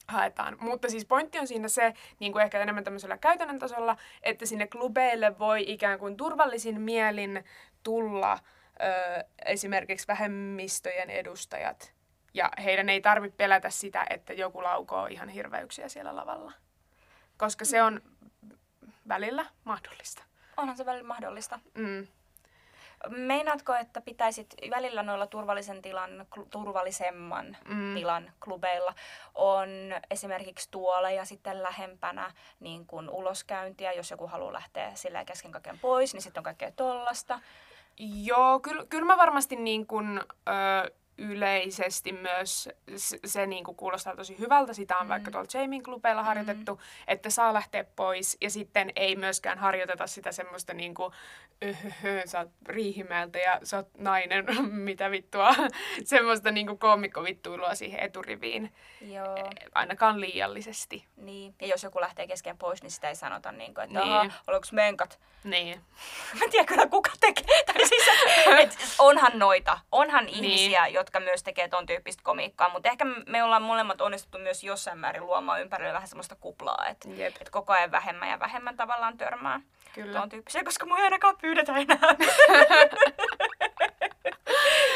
haetaan. 0.07 0.57
Mutta 0.59 0.89
siis 0.89 1.05
pointti 1.05 1.39
on 1.39 1.47
siinä 1.47 1.67
se, 1.67 1.93
niin 2.19 2.31
kuin 2.31 2.43
ehkä 2.43 2.61
enemmän 2.61 2.83
tämmöisellä 2.83 3.17
käytännön 3.17 3.59
tasolla, 3.59 3.97
että 4.23 4.45
sinne 4.45 4.67
klubeille 4.67 5.39
voi 5.39 5.63
ikään 5.67 5.99
kuin 5.99 6.17
turvallisin 6.17 6.81
mielin 6.81 7.43
tulla 7.83 8.33
ö, 8.33 9.23
esimerkiksi 9.45 10.07
vähemmistöjen 10.07 11.09
edustajat. 11.09 11.98
Ja 12.33 12.51
heidän 12.63 12.89
ei 12.89 13.01
tarvitse 13.01 13.37
pelätä 13.37 13.69
sitä, 13.69 14.05
että 14.09 14.33
joku 14.33 14.63
laukoo 14.63 15.05
ihan 15.05 15.29
hirveyksiä 15.29 15.89
siellä 15.89 16.15
lavalla. 16.15 16.51
Koska 17.37 17.65
se 17.65 17.83
on 17.83 18.01
välillä 19.07 19.45
mahdollista. 19.63 20.23
Onhan 20.57 20.77
se 20.77 20.85
välillä 20.85 21.07
mahdollista. 21.07 21.59
Mm. 21.73 22.07
Meinaatko, 23.07 23.73
että 23.75 24.01
pitäisit 24.01 24.55
välillä 24.69 25.03
noilla 25.03 25.27
turvallisen 25.27 25.81
tilan, 25.81 26.25
turvallisemman 26.49 27.57
mm. 27.67 27.95
tilan 27.95 28.31
klubeilla 28.43 28.93
on 29.35 29.69
esimerkiksi 30.11 30.67
tuolla 30.71 31.11
ja 31.11 31.25
sitten 31.25 31.63
lähempänä 31.63 32.31
niin 32.59 32.85
kuin 32.85 33.09
uloskäyntiä, 33.09 33.93
jos 33.93 34.11
joku 34.11 34.27
haluaa 34.27 34.53
lähteä 34.53 34.95
sillä 34.95 35.25
kesken 35.25 35.51
kaiken 35.51 35.79
pois, 35.79 36.13
niin 36.13 36.21
sitten 36.21 36.41
on 36.41 36.43
kaikkea 36.43 36.71
tollasta. 36.71 37.39
Joo, 37.99 38.59
kyllä, 38.59 38.85
kyllä 38.89 39.05
mä 39.05 39.17
varmasti 39.17 39.55
niin 39.55 39.87
kuin, 39.87 40.19
ö, 40.19 40.91
yleisesti 41.19 42.11
myös 42.11 42.69
se, 42.95 43.19
se 43.25 43.45
niin 43.45 43.63
kuin 43.63 43.77
kuulostaa 43.77 44.15
tosi 44.15 44.39
hyvältä. 44.39 44.73
Sitä 44.73 44.97
on 44.97 45.05
mm. 45.05 45.09
vaikka 45.09 45.31
tuolla 45.31 45.47
Jamin 45.53 45.83
klubeilla 45.83 46.23
harjoitettu, 46.23 46.75
mm. 46.75 46.81
että 47.07 47.29
saa 47.29 47.53
lähteä 47.53 47.83
pois 47.95 48.37
ja 48.41 48.49
sitten 48.49 48.91
ei 48.95 49.15
myöskään 49.15 49.57
harjoiteta 49.57 50.07
sitä 50.07 50.31
semmoista 50.31 50.73
niin 50.73 50.93
kuin, 50.93 51.13
öhöhö, 51.63 52.21
sä 52.25 52.39
oot 52.39 52.49
Riihimäeltä 52.67 53.39
ja 53.39 53.59
sä 53.63 53.77
oot 53.77 53.87
nainen, 53.97 54.45
mitä 54.89 55.11
vittua, 55.11 55.55
semmoista 56.03 56.51
niin 56.51 56.67
kuin 56.67 56.79
koomikkovittuilua 56.79 57.75
siihen 57.75 57.99
eturiviin, 57.99 58.73
Joo, 59.01 59.49
ainakaan 59.75 60.21
liiallisesti. 60.21 61.05
niin. 61.17 61.55
Ja 61.61 61.67
jos 61.67 61.83
joku 61.83 62.01
lähtee 62.01 62.27
kesken 62.27 62.57
pois, 62.57 62.81
niin 62.83 62.91
sitä 62.91 63.09
ei 63.09 63.15
sanota 63.15 63.51
niin 63.51 63.73
kuin, 63.73 63.83
että 63.83 63.99
Niin. 63.99 64.21
niin. 64.21 64.33
oliko 64.47 64.65
menkat. 64.71 65.19
Niin. 65.43 65.81
Mä 66.39 66.45
en 66.45 66.51
tiedä 66.51 66.65
kyllä 66.65 66.87
kuka 66.87 67.11
tekee. 67.19 67.63
Tai 67.65 67.87
siis, 67.87 68.03
et, 68.59 68.77
onhan 68.99 69.31
noita, 69.35 69.79
onhan 69.91 70.25
Niin. 70.25 70.35
ihmisiä, 70.43 70.87
jotka 70.87 71.08
myös 71.19 71.43
tekee 71.43 71.67
ton 71.67 71.85
tyyppistä 71.85 72.23
komiikkaa, 72.23 72.69
mutta 72.69 72.89
ehkä 72.89 73.05
me 73.27 73.43
ollaan 73.43 73.61
molemmat 73.61 74.01
onnistuttu 74.01 74.37
myös 74.37 74.63
jossain 74.63 74.97
määrin 74.97 75.25
luomaan 75.25 75.61
ympärille 75.61 75.93
vähän 75.93 76.07
semmoista 76.07 76.35
kuplaa, 76.35 76.87
että 76.87 77.09
et 77.41 77.49
koko 77.49 77.73
ajan 77.73 77.91
vähemmän 77.91 78.29
ja 78.29 78.39
vähemmän 78.39 78.77
tavallaan 78.77 79.17
törmää 79.17 79.61
Kyllä. 79.93 80.19
ton 80.19 80.29
tyyppisiä, 80.29 80.63
koska 80.63 80.85
mua 80.85 80.97
ei 80.97 81.03
ainakaan 81.03 81.37
pyydetä 81.41 81.73
enää. 81.77 81.99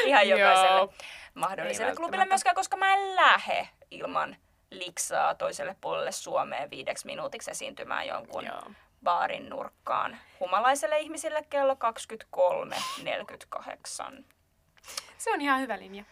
Ihan 0.05 0.29
jokaiselle 0.29 0.77
Joo. 0.77 0.93
mahdolliselle 1.33 1.89
Ei 1.89 1.95
klubille 1.95 2.25
myöskään, 2.25 2.55
koska 2.55 2.77
mä 2.77 2.93
en 2.93 3.15
lähe 3.15 3.69
ilman 3.91 4.35
liksaa 4.71 5.35
toiselle 5.35 5.75
puolelle 5.81 6.11
Suomeen 6.11 6.69
viideksi 6.69 7.05
minuutiksi 7.05 7.51
esiintymään 7.51 8.07
jonkun 8.07 8.45
Joo. 8.45 8.71
baarin 9.03 9.49
nurkkaan 9.49 10.17
humalaiselle 10.39 10.99
ihmisille 10.99 11.43
kello 11.49 11.77
23.48. 14.13 14.23
Se 15.17 15.31
on 15.31 15.41
ihan 15.41 15.61
hyvä 15.61 15.79
linja. 15.79 16.03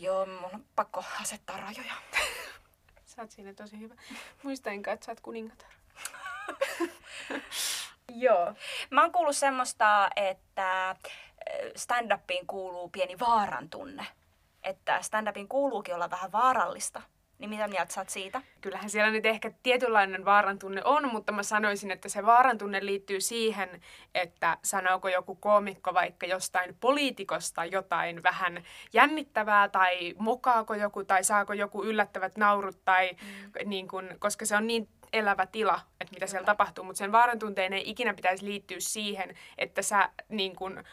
Joo, 0.00 0.26
mun 0.26 0.50
on 0.54 0.64
pakko 0.76 1.04
asettaa 1.20 1.56
rajoja. 1.56 1.94
Sä 3.04 3.22
oot 3.22 3.30
siinä 3.30 3.54
tosi 3.54 3.78
hyvä. 3.80 3.94
Muistainko, 4.42 4.90
että 4.90 5.06
sä 5.06 5.12
oot 5.12 5.20
kuningatar? 5.20 5.70
Joo. 8.24 8.54
Mä 8.90 9.00
oon 9.02 9.12
kuullut 9.12 9.36
semmoista, 9.36 10.10
että 10.16 10.90
äh, 10.90 10.96
stand-upiin 11.76 12.46
kuuluu 12.46 12.88
pieni 12.88 13.18
vaaran 13.18 13.70
tunne. 13.70 14.06
Että 14.62 15.00
stand-upin 15.02 15.48
kuuluukin 15.48 15.94
olla 15.94 16.10
vähän 16.10 16.32
vaarallista. 16.32 17.02
Niin 17.44 17.50
mitä 17.50 17.68
mieltä 17.68 17.94
sä 17.94 18.00
oot 18.00 18.08
siitä? 18.08 18.42
Kyllähän 18.60 18.90
siellä 18.90 19.10
nyt 19.10 19.26
ehkä 19.26 19.50
tietynlainen 19.62 20.24
vaarantunne 20.24 20.82
on, 20.84 21.08
mutta 21.12 21.32
mä 21.32 21.42
sanoisin, 21.42 21.90
että 21.90 22.08
se 22.08 22.26
vaarantunne 22.26 22.86
liittyy 22.86 23.20
siihen, 23.20 23.80
että 24.14 24.58
sanooko 24.62 25.08
joku 25.08 25.34
koomikko 25.34 25.94
vaikka 25.94 26.26
jostain 26.26 26.76
poliitikosta 26.80 27.64
jotain 27.64 28.22
vähän 28.22 28.62
jännittävää, 28.92 29.68
tai 29.68 30.14
mokaako 30.18 30.74
joku, 30.74 31.04
tai 31.04 31.24
saako 31.24 31.52
joku 31.52 31.84
yllättävät 31.84 32.36
naurut, 32.36 32.84
tai 32.84 33.10
mm. 33.12 33.68
niin 33.68 33.88
kun, 33.88 34.08
koska 34.18 34.46
se 34.46 34.56
on 34.56 34.66
niin 34.66 34.88
elävä 35.12 35.46
tila, 35.46 35.80
että 36.00 36.14
mitä 36.14 36.26
siellä 36.26 36.46
tapahtuu, 36.46 36.84
mutta 36.84 36.98
sen 36.98 37.12
vaarantunteen 37.12 37.72
ei 37.72 37.90
ikinä 37.90 38.14
pitäisi 38.14 38.44
liittyä 38.44 38.80
siihen, 38.80 39.34
että 39.58 39.82
sä 39.82 40.08
niin 40.28 40.56
kun, 40.56 40.84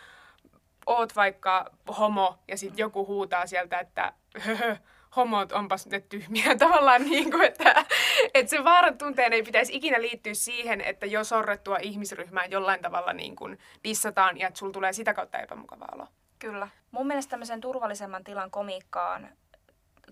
oot 0.86 1.16
vaikka 1.16 1.72
homo 1.98 2.40
ja 2.48 2.58
sitten 2.58 2.78
joku 2.78 3.08
huutaa 3.08 3.48
sieltä, 3.48 3.80
että 3.80 4.14
höhö, 4.46 4.76
homot 5.16 5.52
onpas 5.52 5.88
ne 5.88 6.00
tyhmiä 6.00 6.56
tavallaan 6.60 7.04
niin 7.04 7.32
kuin, 7.32 7.44
että, 7.44 7.86
että 8.34 8.50
se 8.50 8.64
vaaran 8.64 8.98
tunteen 8.98 9.34
ei 9.34 9.44
pitäisi 9.44 9.76
ikinä 9.76 10.02
liittyä 10.02 10.34
siihen, 10.34 10.82
että 10.82 11.06
jo 11.06 11.24
sorrettua 11.24 11.78
ihmisryhmää 11.78 12.46
jollain 12.46 12.82
tavalla 12.82 13.14
niin 13.14 13.36
kuin 13.36 13.60
dissataan 13.84 14.38
ja 14.38 14.48
että 14.48 14.58
sulla 14.58 14.74
tulee 14.74 14.94
sitä 14.94 15.14
kautta 15.14 15.40
epämukava 15.40 15.86
olo. 15.92 16.08
Kyllä. 16.40 16.68
Mun 16.92 17.08
mielestä 17.08 17.30
tämmöisen 17.30 17.62
turvallisemman 17.62 18.24
tilan 18.24 18.52
komiikkaan 18.52 19.30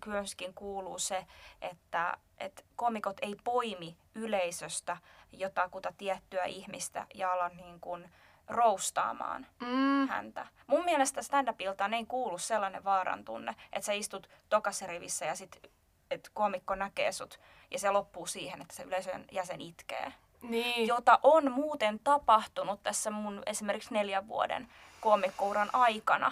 myöskin 0.06 0.54
kuuluu 0.54 1.00
se, 1.00 1.26
että, 1.62 2.18
että 2.38 2.64
komikot 2.76 3.18
ei 3.22 3.36
poimi 3.44 3.98
yleisöstä 4.16 4.98
jotakuta 5.32 5.94
tiettyä 5.98 6.44
ihmistä 6.44 7.08
ja 7.14 7.34
ala 7.34 7.50
niin 7.50 7.80
kuin 7.80 8.10
roustaamaan 8.50 9.48
Mm. 9.60 10.08
häntä. 10.08 10.48
Mun 10.68 10.86
mielestä 10.86 11.22
stand-upiltaan 11.22 11.94
ei 11.94 12.06
kuulu 12.06 12.38
sellainen 12.38 12.84
vaaran 12.84 13.26
tunne, 13.26 13.56
että 13.74 13.86
sä 13.86 13.94
istut 13.94 14.30
tokaserivissä 14.50 15.26
ja 15.26 15.36
sit 15.36 15.60
että 16.12 16.30
komikko 16.34 16.76
näkee 16.76 17.12
sut 17.12 17.40
ja 17.72 17.80
se 17.80 17.90
loppuu 17.92 18.26
siihen, 18.26 18.62
että 18.62 18.76
se 18.76 18.84
yleisön 18.84 19.26
jäsen 19.32 19.62
itkee. 19.62 20.14
Niin. 20.42 20.88
Jota 20.88 21.20
on 21.24 21.52
muuten 21.52 22.00
tapahtunut 22.00 22.84
tässä 22.84 23.12
mun 23.12 23.44
esimerkiksi 23.46 23.94
neljän 23.94 24.28
vuoden 24.28 24.70
komikkouran 25.02 25.70
aikana 25.74 26.32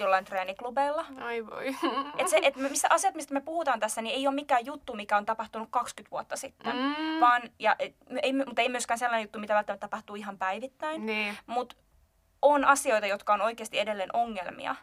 jollain 0.00 0.24
treeniklubeilla. 0.24 1.04
Ai 1.20 1.46
voi. 1.46 1.66
Et 2.18 2.28
se, 2.28 2.38
et 2.42 2.56
missä 2.56 2.88
asiat, 2.90 3.14
mistä 3.14 3.34
me 3.34 3.40
puhutaan 3.40 3.80
tässä, 3.80 4.02
niin 4.02 4.14
ei 4.14 4.26
ole 4.26 4.34
mikään 4.34 4.66
juttu, 4.66 4.94
mikä 4.94 5.16
on 5.16 5.26
tapahtunut 5.26 5.68
20 5.70 6.10
vuotta 6.10 6.36
sitten. 6.36 6.76
Mm. 6.76 7.20
Vaan, 7.20 7.42
ja, 7.58 7.76
ei, 8.22 8.32
mutta 8.32 8.62
ei 8.62 8.68
myöskään 8.68 8.98
sellainen 8.98 9.24
juttu, 9.24 9.38
mitä 9.38 9.54
välttämättä 9.54 9.88
tapahtuu 9.88 10.16
ihan 10.16 10.38
päivittäin. 10.38 11.06
Niin, 11.06 11.38
Mutta 11.46 11.76
on 12.42 12.64
asioita, 12.64 13.06
jotka 13.06 13.34
on 13.34 13.40
oikeasti 13.40 13.78
edelleen 13.78 14.10
ongelmia. 14.12 14.76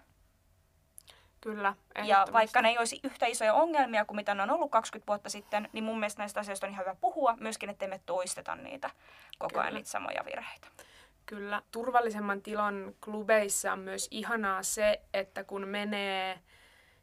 kyllä. 1.42 1.74
Ja 2.04 2.28
vaikka 2.34 2.62
ne 2.62 2.70
ei 2.70 2.78
olisi 2.78 3.00
yhtä 3.04 3.26
isoja 3.26 3.54
ongelmia 3.54 4.06
kuin 4.06 4.16
mitä 4.16 4.36
ne 4.36 4.44
on 4.44 4.50
ollut 4.52 4.72
20 4.72 5.08
vuotta 5.08 5.30
sitten, 5.30 5.70
niin 5.74 5.84
mun 5.84 6.00
mielestä 6.00 6.22
näistä 6.22 6.40
asioista 6.40 6.68
on 6.68 6.74
ihan 6.74 6.86
hyvä 6.86 6.96
puhua 7.02 7.38
myöskin, 7.40 7.70
ettei 7.70 7.88
me 7.88 8.00
toisteta 8.06 8.56
niitä 8.56 8.90
koko 9.40 9.60
ajan 9.60 9.68
Kyllä. 9.68 9.80
niitä 9.80 9.90
samoja 9.90 10.26
virheitä. 10.26 10.68
Kyllä. 11.26 11.62
Turvallisemman 11.72 12.42
tilan 12.42 12.94
klubeissa 13.04 13.74
on 13.74 13.80
myös 13.80 14.08
ihanaa 14.12 14.64
se, 14.64 15.02
että 15.14 15.44
kun 15.44 15.68
menee 15.68 16.40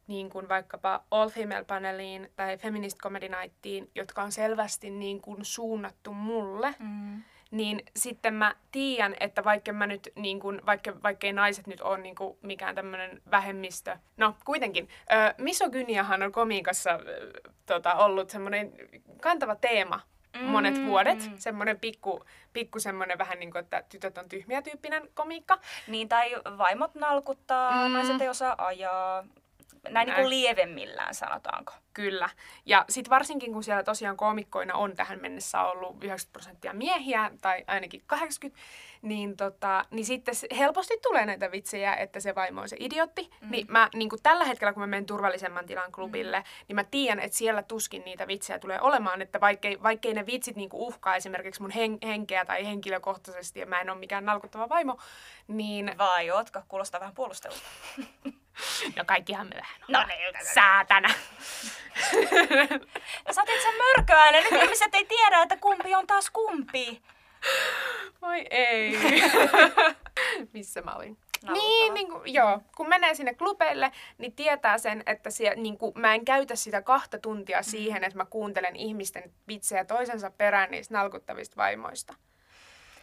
niin 0.06 0.30
kuin 0.30 0.48
vaikkapa 0.48 1.04
All 1.10 1.28
Female 1.28 1.64
Paneliin 1.64 2.30
tai 2.36 2.58
Feminist 2.58 2.98
Comedy 2.98 3.28
Nightiin, 3.28 3.90
jotka 3.94 4.22
on 4.22 4.32
selvästi 4.32 4.90
niin 4.90 5.20
kuin 5.20 5.44
suunnattu 5.44 6.12
mulle, 6.12 6.74
Mm. 6.78 7.22
niin 7.50 7.80
sitten 7.96 8.34
mä 8.34 8.54
tiedän, 8.72 9.14
että 9.20 9.44
vaikka 9.44 9.72
mä 9.72 9.86
nyt, 9.86 10.08
niin 10.16 10.40
kun, 10.40 10.62
vaikka, 10.66 11.02
vaikkei 11.02 11.32
naiset 11.32 11.66
nyt 11.66 11.80
ole 11.80 11.98
niin 11.98 12.14
kun, 12.14 12.38
mikään 12.42 12.74
tämmöinen 12.74 13.22
vähemmistö, 13.30 13.96
no 14.16 14.36
kuitenkin, 14.44 14.88
ö, 15.12 15.34
misogyniahan 15.38 16.22
on 16.22 16.32
komiikassa 16.32 16.90
ö, 16.90 17.30
tota, 17.66 17.94
ollut 17.94 18.30
semmoinen 18.30 18.72
kantava 19.22 19.54
teema 19.54 20.00
monet 20.42 20.74
Mm, 20.78 20.86
vuodet, 20.86 21.30
mm. 21.30 21.36
semmoinen 21.38 21.80
pikku, 21.80 22.24
pikku 22.52 22.80
semmoinen 22.80 23.18
vähän 23.18 23.38
niin 23.38 23.50
kuin, 23.52 23.60
että 23.60 23.82
tytöt 23.88 24.18
on 24.18 24.28
tyhmiä 24.28 24.62
tyyppinen 24.62 25.08
komiikka. 25.14 25.58
Niin, 25.86 26.08
tai 26.08 26.36
vaimot 26.58 26.94
nalkuttaa, 26.94 27.88
Mm. 27.88 27.92
naiset 27.94 28.20
ei 28.20 28.28
osaa 28.28 28.54
ajaa. 28.66 29.24
Näin, 29.88 30.06
niin 30.06 30.12
Näin. 30.14 30.14
kuin 30.22 30.30
lievemmillään, 30.30 31.14
sanotaanko. 31.14 31.72
Kyllä. 31.94 32.28
Ja 32.66 32.84
sitten 32.88 33.10
varsinkin, 33.10 33.52
kun 33.52 33.64
siellä 33.64 33.82
tosiaan 33.82 34.16
koomikkoina 34.16 34.74
on 34.74 34.96
tähän 34.96 35.20
mennessä 35.20 35.62
ollut 35.62 36.04
90 36.04 36.32
prosenttia 36.32 36.72
miehiä, 36.72 37.30
tai 37.42 37.64
ainakin 37.66 38.02
80, 38.06 38.60
niin, 39.02 39.36
tota, 39.36 39.84
niin 39.90 40.04
sitten 40.04 40.34
helposti 40.58 40.94
tulee 41.02 41.26
näitä 41.26 41.50
vitsejä, 41.50 41.94
että 41.94 42.20
se 42.20 42.34
vaimo 42.34 42.60
on 42.60 42.68
se 42.68 42.76
idiotti. 42.80 43.30
Mm. 43.40 43.50
Niin 43.50 43.66
mä 43.70 43.88
niin 43.94 44.08
kuin 44.08 44.22
tällä 44.22 44.44
hetkellä, 44.44 44.72
kun 44.72 44.82
mä 44.82 44.86
menen 44.86 45.06
turvallisemman 45.06 45.66
tilan 45.66 45.92
klubille, 45.92 46.38
mm. 46.38 46.44
niin 46.68 46.76
mä 46.76 46.84
tiedän, 46.84 47.20
että 47.20 47.36
siellä 47.36 47.62
tuskin 47.62 48.04
niitä 48.04 48.26
vitsejä 48.26 48.58
tulee 48.58 48.80
olemaan, 48.80 49.22
että 49.22 49.40
vaikkei, 49.40 49.82
vaikkei 49.82 50.14
ne 50.14 50.26
vitsit 50.26 50.56
niin 50.56 50.68
kuin 50.68 50.80
uhkaa 50.82 51.16
esimerkiksi 51.16 51.62
mun 51.62 51.70
hen, 51.70 51.98
henkeä 52.02 52.44
tai 52.44 52.66
henkilökohtaisesti, 52.66 53.60
ja 53.60 53.66
mä 53.66 53.80
en 53.80 53.90
ole 53.90 53.98
mikään 53.98 54.24
nalkuttava 54.24 54.68
vaimo, 54.68 54.98
niin 55.48 55.94
Vai 55.98 56.30
ootko? 56.30 56.62
Kuulostaa 56.68 57.00
vähän 57.00 57.14
puolustelulta. 57.14 57.62
no 58.96 59.04
kaikkihan 59.06 59.46
me 59.46 59.54
vähän 59.56 59.80
No 59.88 59.98
ollaan. 59.98 60.08
niin, 60.08 60.54
Saatana. 60.54 61.08
Ja 63.26 63.32
sä 63.34 63.42
otit 63.42 63.62
sen 63.62 63.74
mörköäänen. 63.76 64.44
Nyt 64.44 64.62
ihmiset 64.62 64.94
ei 64.94 65.04
tiedä, 65.04 65.42
että 65.42 65.56
kumpi 65.56 65.94
on 65.94 66.06
taas 66.06 66.30
kumpi. 66.30 67.02
Voi 68.22 68.46
ei. 68.50 68.98
Missä 70.52 70.82
mä 70.82 70.94
olin? 70.94 71.18
Nauhoittava. 71.42 71.68
Niin, 71.68 71.94
niin 71.94 72.10
kuin, 72.10 72.34
joo. 72.34 72.60
Kun 72.76 72.88
menee 72.88 73.14
sinne 73.14 73.34
klubeille, 73.34 73.92
niin 74.18 74.32
tietää 74.32 74.78
sen, 74.78 75.02
että 75.06 75.30
sie, 75.30 75.54
niin 75.54 75.78
kuin, 75.78 75.92
mä 75.96 76.14
en 76.14 76.24
käytä 76.24 76.56
sitä 76.56 76.82
kahta 76.82 77.18
tuntia 77.18 77.62
siihen, 77.62 78.04
että 78.04 78.16
mä 78.16 78.24
kuuntelen 78.24 78.76
ihmisten 78.76 79.32
vitsejä 79.48 79.84
toisensa 79.84 80.30
perään 80.30 80.70
niistä 80.70 80.94
nalkuttavista 80.94 81.56
vaimoista. 81.56 82.14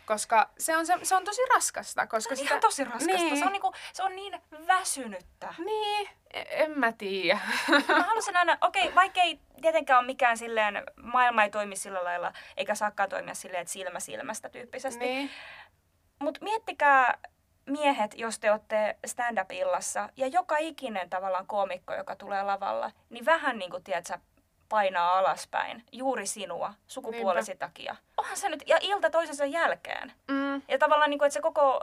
Koska 0.07 0.49
se 0.57 0.77
on, 0.77 0.85
se, 0.85 0.93
se 1.03 1.15
on 1.15 1.23
tosi 1.23 1.41
raskasta. 1.53 2.07
Koska 2.07 2.35
Se 2.35 2.41
on 2.41 2.47
ihan 2.47 2.59
tosi 2.59 2.83
raskasta. 2.83 3.17
Niin. 3.17 3.37
Se, 3.37 3.45
on 3.45 3.51
niinku, 3.51 3.73
se 3.93 4.03
on 4.03 4.15
niin 4.15 4.41
väsynyttä. 4.67 5.53
Niin, 5.57 6.09
e- 6.33 6.63
en 6.63 6.79
mä 6.79 6.91
tiedä. 6.91 7.39
Mä 7.87 8.03
halusin 8.03 8.35
aina, 8.35 8.57
okei, 8.61 8.83
okay, 8.83 8.95
vaikka 8.95 9.21
ei 9.21 9.39
tietenkään 9.61 9.99
ole 9.99 10.05
mikään 10.05 10.37
silleen, 10.37 10.83
maailma 11.01 11.43
ei 11.43 11.49
toimi 11.49 11.75
sillä 11.75 12.03
lailla, 12.03 12.33
eikä 12.57 12.75
saakaan 12.75 13.09
toimia 13.09 13.33
silleen, 13.33 13.61
että 13.61 13.73
silmä 13.73 13.99
silmästä 13.99 14.49
tyyppisesti. 14.49 15.05
niin. 15.05 15.31
Mutta 16.19 16.43
miettikää 16.43 17.17
miehet, 17.65 18.13
jos 18.17 18.39
te 18.39 18.51
olette 18.51 18.97
stand-up-illassa, 19.05 20.09
ja 20.17 20.27
joka 20.27 20.57
ikinen 20.57 21.09
tavallaan 21.09 21.47
koomikko, 21.47 21.93
joka 21.93 22.15
tulee 22.15 22.43
lavalla, 22.43 22.91
niin 23.09 23.25
vähän 23.25 23.59
niin 23.59 23.71
kuin, 23.71 23.83
tiedätkö, 23.83 24.17
painaa 24.69 25.17
alaspäin 25.17 25.83
juuri 25.91 26.27
sinua 26.27 26.73
sukupuolesi 26.87 27.55
takia. 27.55 27.95
Onhan 28.17 28.37
se 28.37 28.49
nyt, 28.49 28.63
ja 28.67 28.77
ilta 28.81 29.09
toisensa 29.09 29.45
jälkeen. 29.45 30.11
Mm, 30.27 30.61
Ja 30.67 30.77
tavallaan, 30.79 31.09
niin 31.09 31.19
kuin, 31.19 31.27
että 31.27 31.33
se 31.33 31.41
koko 31.41 31.81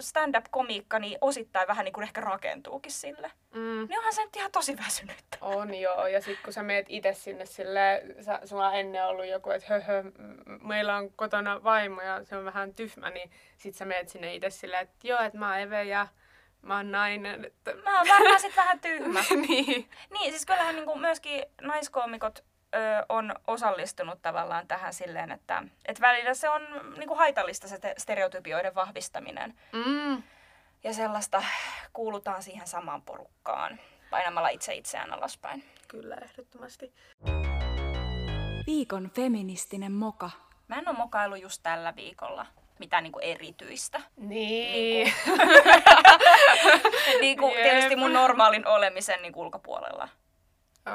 stand-up-komiikka 0.00 0.98
niin 0.98 1.18
osittain 1.20 1.68
vähän 1.68 1.84
niin 1.84 1.92
kuin 1.92 2.02
ehkä 2.04 2.20
rakentuukin 2.20 2.92
sille. 2.92 3.30
mm. 3.54 3.60
Niin 3.88 3.98
onhan 3.98 4.12
se 4.14 4.24
nyt 4.24 4.36
ihan 4.36 4.50
tosi 4.52 4.76
väsynyttä. 4.78 5.38
On 5.40 5.74
joo, 5.74 6.06
ja 6.06 6.20
sitten 6.20 6.44
kun 6.44 6.52
sä 6.52 6.62
meet 6.62 6.86
itse 6.88 7.14
sinne 7.14 7.46
sille, 7.46 8.02
sä, 8.20 8.40
sulla 8.44 8.68
on 8.68 8.74
ennen 8.74 9.06
ollut 9.06 9.26
joku, 9.26 9.50
että 9.50 9.66
höhö, 9.68 10.02
m- 10.02 10.68
meillä 10.68 10.96
on 10.96 11.10
kotona 11.12 11.64
vaimo 11.64 12.02
ja 12.02 12.24
se 12.24 12.36
on 12.36 12.44
vähän 12.44 12.74
tyhmä, 12.74 13.10
niin 13.10 13.30
sit 13.56 13.74
sä 13.74 13.84
meet 13.84 14.08
sinne 14.08 14.34
itse 14.34 14.50
silleen, 14.50 14.82
että 14.82 15.08
joo, 15.08 15.20
että 15.22 15.38
mä 15.38 15.48
oon 15.50 15.58
Eve 15.60 15.84
ja 15.84 16.06
mä 16.64 16.76
oon 16.76 16.92
nainen. 16.92 17.44
Että... 17.44 17.74
Mä 17.74 17.98
oon 17.98 18.08
varmaan 18.08 18.40
sit 18.40 18.56
vähän 18.56 18.80
tyhmä. 18.80 19.20
niin. 19.48 19.90
Niin, 20.10 20.30
siis 20.32 20.46
kyllähän 20.46 20.74
niin 20.74 20.86
kuin 20.86 21.00
myöskin 21.00 21.44
naiskoomikot 21.60 22.38
ö, 22.74 22.78
on 23.08 23.34
osallistunut 23.46 24.22
tavallaan 24.22 24.66
tähän 24.68 24.94
silleen, 24.94 25.30
että 25.32 25.62
et 25.86 26.00
välillä 26.00 26.34
se 26.34 26.48
on 26.48 26.62
niin 26.98 27.08
kuin 27.08 27.18
haitallista 27.18 27.68
se 27.68 27.78
te- 27.78 27.94
stereotypioiden 27.98 28.74
vahvistaminen. 28.74 29.54
Mm. 29.72 30.22
Ja 30.84 30.92
sellaista 30.94 31.42
kuulutaan 31.92 32.42
siihen 32.42 32.66
samaan 32.66 33.02
porukkaan 33.02 33.80
painamalla 34.10 34.48
itse 34.48 34.74
itseään 34.74 35.12
alaspäin. 35.12 35.64
Kyllä, 35.88 36.16
ehdottomasti. 36.22 36.92
Viikon 38.66 39.10
feministinen 39.10 39.92
moka. 39.92 40.30
Mä 40.68 40.76
en 40.76 40.88
ole 40.88 40.96
mokailu 40.96 41.34
just 41.34 41.60
tällä 41.62 41.96
viikolla 41.96 42.46
mitään 42.78 43.02
niin 43.02 43.12
kuin 43.12 43.24
erityistä. 43.24 44.00
Niin. 44.16 45.12
niin 47.20 47.38
kuin 47.38 47.52
Jep. 47.58 47.62
tietysti 47.62 47.96
mun 47.96 48.12
normaalin 48.12 48.66
olemisen 48.66 49.22
niin 49.22 49.32
kuin 49.32 49.44
ulkopuolella. 49.44 50.08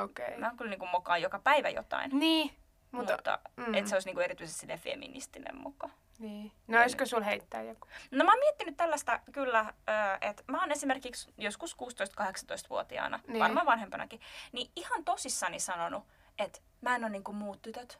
Okei. 0.03 0.25
Okay. 0.25 0.37
Mä 0.39 0.51
kyllä 0.57 0.69
niin 0.69 0.79
kuin 0.79 0.91
mokaan 0.91 1.21
joka 1.21 1.39
päivä 1.39 1.69
jotain. 1.69 2.19
Niin. 2.19 2.51
Mutta, 2.91 3.13
Mutta, 3.13 3.39
mm. 3.55 3.73
et 3.73 3.87
se 3.87 3.95
olisi 3.95 4.07
niin 4.07 4.15
kuin 4.15 4.23
erityisesti 4.25 4.59
silleen 4.59 4.79
feministinen 4.79 5.57
moka. 5.57 5.89
niin. 6.19 6.51
No 6.67 6.81
olisiko 6.81 7.05
sul 7.05 7.23
heittää 7.23 7.61
joku? 7.61 7.87
No 8.11 8.25
mä 8.25 8.31
oon 8.31 8.39
miettinyt 8.39 8.77
tällaista 8.77 9.19
kyllä, 9.31 9.73
että 10.21 10.43
mä 10.47 10.59
oon 10.59 10.71
esimerkiksi 10.71 11.33
joskus 11.37 11.75
16-18-vuotiaana, 11.75 13.17
Niin. 13.17 13.33
niin. 13.33 13.43
varmaan 13.43 13.65
vanhempanakin, 13.65 14.21
niin 14.51 14.71
ihan 14.75 15.03
tosissani 15.05 15.59
sanonut, 15.59 16.03
että 16.39 16.59
mä 16.81 16.95
en 16.95 17.03
ole 17.03 17.09
niinku 17.11 17.33
muut 17.33 17.61
tytöt. 17.61 17.99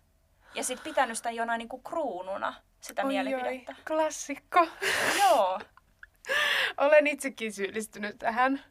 Ja 0.55 0.63
sit 0.63 0.83
pitänyt 0.83 1.17
sitä 1.17 1.31
jonain 1.31 1.59
niinku 1.59 1.77
kruununa, 1.77 2.53
sitä 2.81 3.03
mielipidettä. 3.03 3.75
klassikko. 3.87 4.67
Joo. 5.19 5.59
Olen 6.77 7.07
itsekin 7.07 7.53
syyllistynyt 7.53 8.17
tähän. 8.19 8.63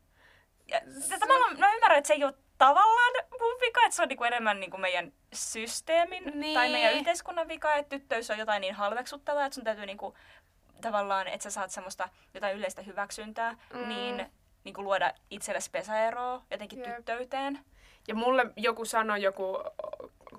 Ja 0.69 0.81
tätä 1.09 1.27
mä, 1.27 1.35
mä, 1.39 1.59
mä 1.59 1.75
ymmärrän, 1.75 1.99
että 1.99 2.09
se 2.09 2.15
ei 2.15 2.25
ole 2.25 2.35
tavallaan 2.59 3.13
mun 3.41 3.61
vika, 3.61 3.81
että 3.85 3.97
se 3.97 4.03
on 4.03 4.09
niinku 4.09 4.25
enemmän 4.25 4.61
niinku 4.61 4.77
meidän 4.79 5.13
systeemin 5.33 6.23
Niin. 6.35 6.55
tai 6.55 6.69
meidän 6.69 6.93
yhteiskunnan 6.93 7.49
vika, 7.49 7.75
että 7.75 7.99
tyttöys 7.99 8.31
on 8.31 8.39
jotain 8.39 8.61
niin 8.61 8.75
halveksuttavaa, 8.75 9.45
että 9.47 9.55
sun 9.55 9.65
täytyy 9.65 9.87
niinku, 9.87 10.17
tavallaan, 10.81 11.29
että 11.29 11.43
sä 11.43 11.51
saat 11.51 11.71
semmoista 11.71 12.09
jotain 12.35 12.57
yleistä 12.57 12.83
hyväksyntää, 12.83 13.53
Mm. 13.53 13.79
mm. 13.81 13.89
niin 13.89 14.27
niinku 14.65 14.83
luoda 14.83 15.13
itsellesi 15.31 15.71
pesäeroa 15.71 16.43
jotenkin 16.51 16.79
Jep. 16.79 16.97
tyttöyteen. 16.97 17.65
Ja 18.09 18.15
mulle 18.15 18.47
joku 18.57 18.85
sanoi, 18.85 19.23
joku 19.23 19.59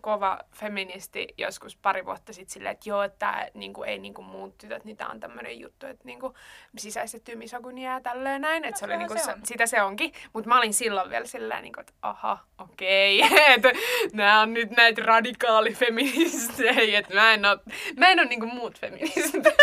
kova 0.02 0.40
feministi 0.56 1.28
joskus 1.38 1.76
pari 1.78 2.06
vuotta 2.06 2.34
sitten 2.34 2.54
silleen, 2.54 2.72
että 2.74 2.90
joo, 2.90 3.04
että 3.04 3.50
niin 3.54 3.74
kuin, 3.74 3.90
ei 3.90 3.98
niin 4.00 4.14
kuin 4.14 4.26
muut 4.26 4.58
tytöt, 4.58 4.86
niin 4.86 4.98
tää 4.98 5.08
on 5.08 5.20
tämmöinen 5.20 5.60
juttu, 5.60 5.86
että 5.86 6.06
niin 6.06 6.20
kuin, 6.20 6.34
sisäistettyä 6.78 7.36
misogyniaa 7.36 7.94
ja 7.94 8.02
tälleen 8.02 8.42
näin. 8.42 8.66
Että 8.66 8.72
No 8.76 8.78
se 8.80 8.86
oli 8.86 8.98
niin 8.98 9.08
kuin, 9.08 9.20
se 9.20 9.32
on. 9.32 9.40
sitä 9.46 9.66
se 9.66 9.82
onkin. 9.82 10.14
Mutta 10.34 10.50
mä 10.50 10.58
olin 10.58 10.74
silloin 10.74 11.10
vielä 11.10 11.26
silleen, 11.26 11.62
niin 11.64 11.74
kuin, 11.74 11.82
että 11.82 11.94
aha, 12.02 12.38
okei, 12.58 13.22
että 13.56 13.72
nämä 14.14 14.42
on 14.42 14.54
nyt 14.54 14.70
näitä 14.72 15.02
radikaalifeministejä, 15.06 17.00
että 17.00 17.14
mä 17.14 17.34
en 17.34 17.46
ole, 17.46 17.60
mä 17.98 18.10
en 18.10 18.20
ole 18.20 18.28
niin 18.28 18.40
kuin 18.40 18.54
muut 18.56 18.80
feministit. 18.80 19.44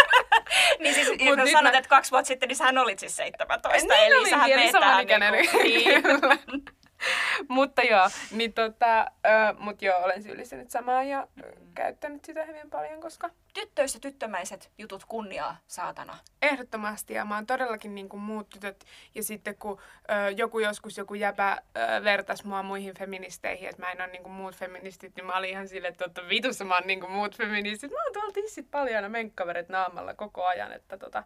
Niin 0.78 0.94
siis, 0.94 1.08
Mut 1.08 1.36
nyt 1.38 1.50
sanot, 1.50 1.72
mä- 1.72 1.78
että 1.78 1.88
kaksi 1.88 2.10
vuotta 2.10 2.26
sitten, 2.28 2.48
niin 2.48 2.56
sähän 2.56 2.78
olit 2.78 2.98
siis 2.98 3.16
17, 3.16 3.68
Niin 3.78 3.92
eli 3.92 4.16
olin 4.16 4.30
sähän 4.30 4.50
meet 4.50 4.72
tähän 4.72 4.88
samanikäinen. 4.90 5.32
niinku- 5.32 5.58
niin. 5.62 6.62
mutta 7.48 7.82
joo, 7.82 8.08
niin 8.30 8.52
tota, 8.52 9.00
ö, 9.00 9.54
mut 9.58 9.82
joo, 9.82 9.98
olen 10.02 10.22
syyllistynyt 10.22 10.70
samaan 10.70 11.08
ja 11.08 11.28
ö, 11.44 11.52
käyttänyt 11.74 12.24
sitä 12.24 12.44
hyvin 12.44 12.70
paljon, 12.70 13.00
koska 13.00 13.30
Tyttöys 13.60 13.94
ja 13.94 14.00
tyttömäiset 14.00 14.70
jutut 14.78 15.04
kunniaa, 15.04 15.56
saatana. 15.66 16.18
ehdottomasti 16.42 17.14
ja 17.14 17.24
mä 17.24 17.34
oon 17.34 17.46
todellakin 17.46 17.94
niin 17.94 18.08
kuin 18.08 18.20
muut 18.20 18.48
tytöt. 18.48 18.84
Ja 19.14 19.22
sitten 19.22 19.56
kun 19.56 19.80
ö, 20.10 20.30
joku 20.30 20.58
joskus 20.58 20.96
joku 20.96 21.14
jäpä 21.14 21.58
ö, 21.76 22.04
vertas 22.04 22.44
mua 22.44 22.62
muihin 22.62 22.94
feministeihin, 22.94 23.68
että 23.68 23.82
mä 23.82 23.92
en 23.92 24.00
ole 24.00 24.06
niin 24.06 24.22
kuin 24.22 24.32
muut 24.32 24.56
feministit, 24.56 25.16
niin 25.16 25.26
mä 25.26 25.36
olin 25.36 25.50
ihan 25.50 25.68
silleen, 25.68 25.92
että 25.92 26.04
totta 26.04 26.28
vitussa 26.28 26.64
mä 26.64 26.74
oon 26.74 26.86
niin 26.86 27.00
kuin 27.00 27.12
muut 27.12 27.36
feministit. 27.36 27.90
Mä 27.90 28.02
oon 28.04 28.12
tuolla 28.12 28.32
tissit 28.32 28.70
paljon 28.70 29.02
ja 29.02 29.08
menkkaverit 29.08 29.68
naamalla 29.68 30.14
koko 30.14 30.44
ajan, 30.44 30.72
että 30.72 30.98
tota, 30.98 31.22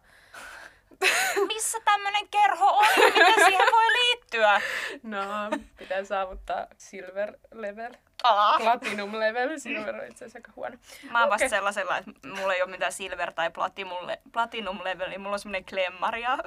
Missä 1.47 1.77
tämmönen 1.85 2.27
kerho 2.27 2.65
on? 2.67 2.85
Miten 3.05 3.33
siihen 3.45 3.67
voi 3.71 3.85
liittyä? 3.93 4.61
no 5.03 5.19
pitää 5.77 6.03
saavuttaa 6.03 6.67
silver 6.77 7.33
level. 7.53 7.91
Aa. 8.23 8.59
Platinum 8.59 9.19
level, 9.19 9.59
silver 9.59 9.95
on 9.95 10.07
itse 10.07 10.25
asiassa 10.25 10.37
aika 10.37 10.51
huono. 10.55 10.75
Mä 11.11 11.19
oon 11.19 11.29
vasta 11.29 11.45
Okei. 11.45 11.49
sellaisella, 11.49 11.97
että 11.97 12.11
mulla 12.27 12.53
ei 12.53 12.61
ole 12.61 12.71
mitään 12.71 12.91
silver- 12.91 13.33
tai 13.33 13.49
platinum, 13.51 14.07
le- 14.07 14.21
platinum 14.31 14.79
leveli. 14.83 15.17
Mulla 15.17 15.33
on 15.33 15.39
semmonen 15.39 15.65
klemmari 15.65 16.21
ja 16.21 16.37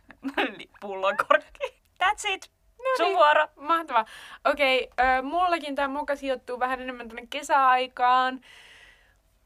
pullonkorkki. 0.80 1.74
That's 2.04 2.28
it. 2.28 2.50
Sun 2.96 3.06
niin. 3.06 3.16
vuoro. 3.16 3.48
Mahtavaa. 3.56 4.06
Okei, 4.44 4.88
okay, 4.92 5.22
mullakin 5.22 5.74
tämä 5.74 5.88
moka 5.88 6.16
sijoittuu 6.16 6.60
vähän 6.60 6.80
enemmän 6.80 7.08
tuonne 7.08 7.26
kesäaikaan. 7.30 8.40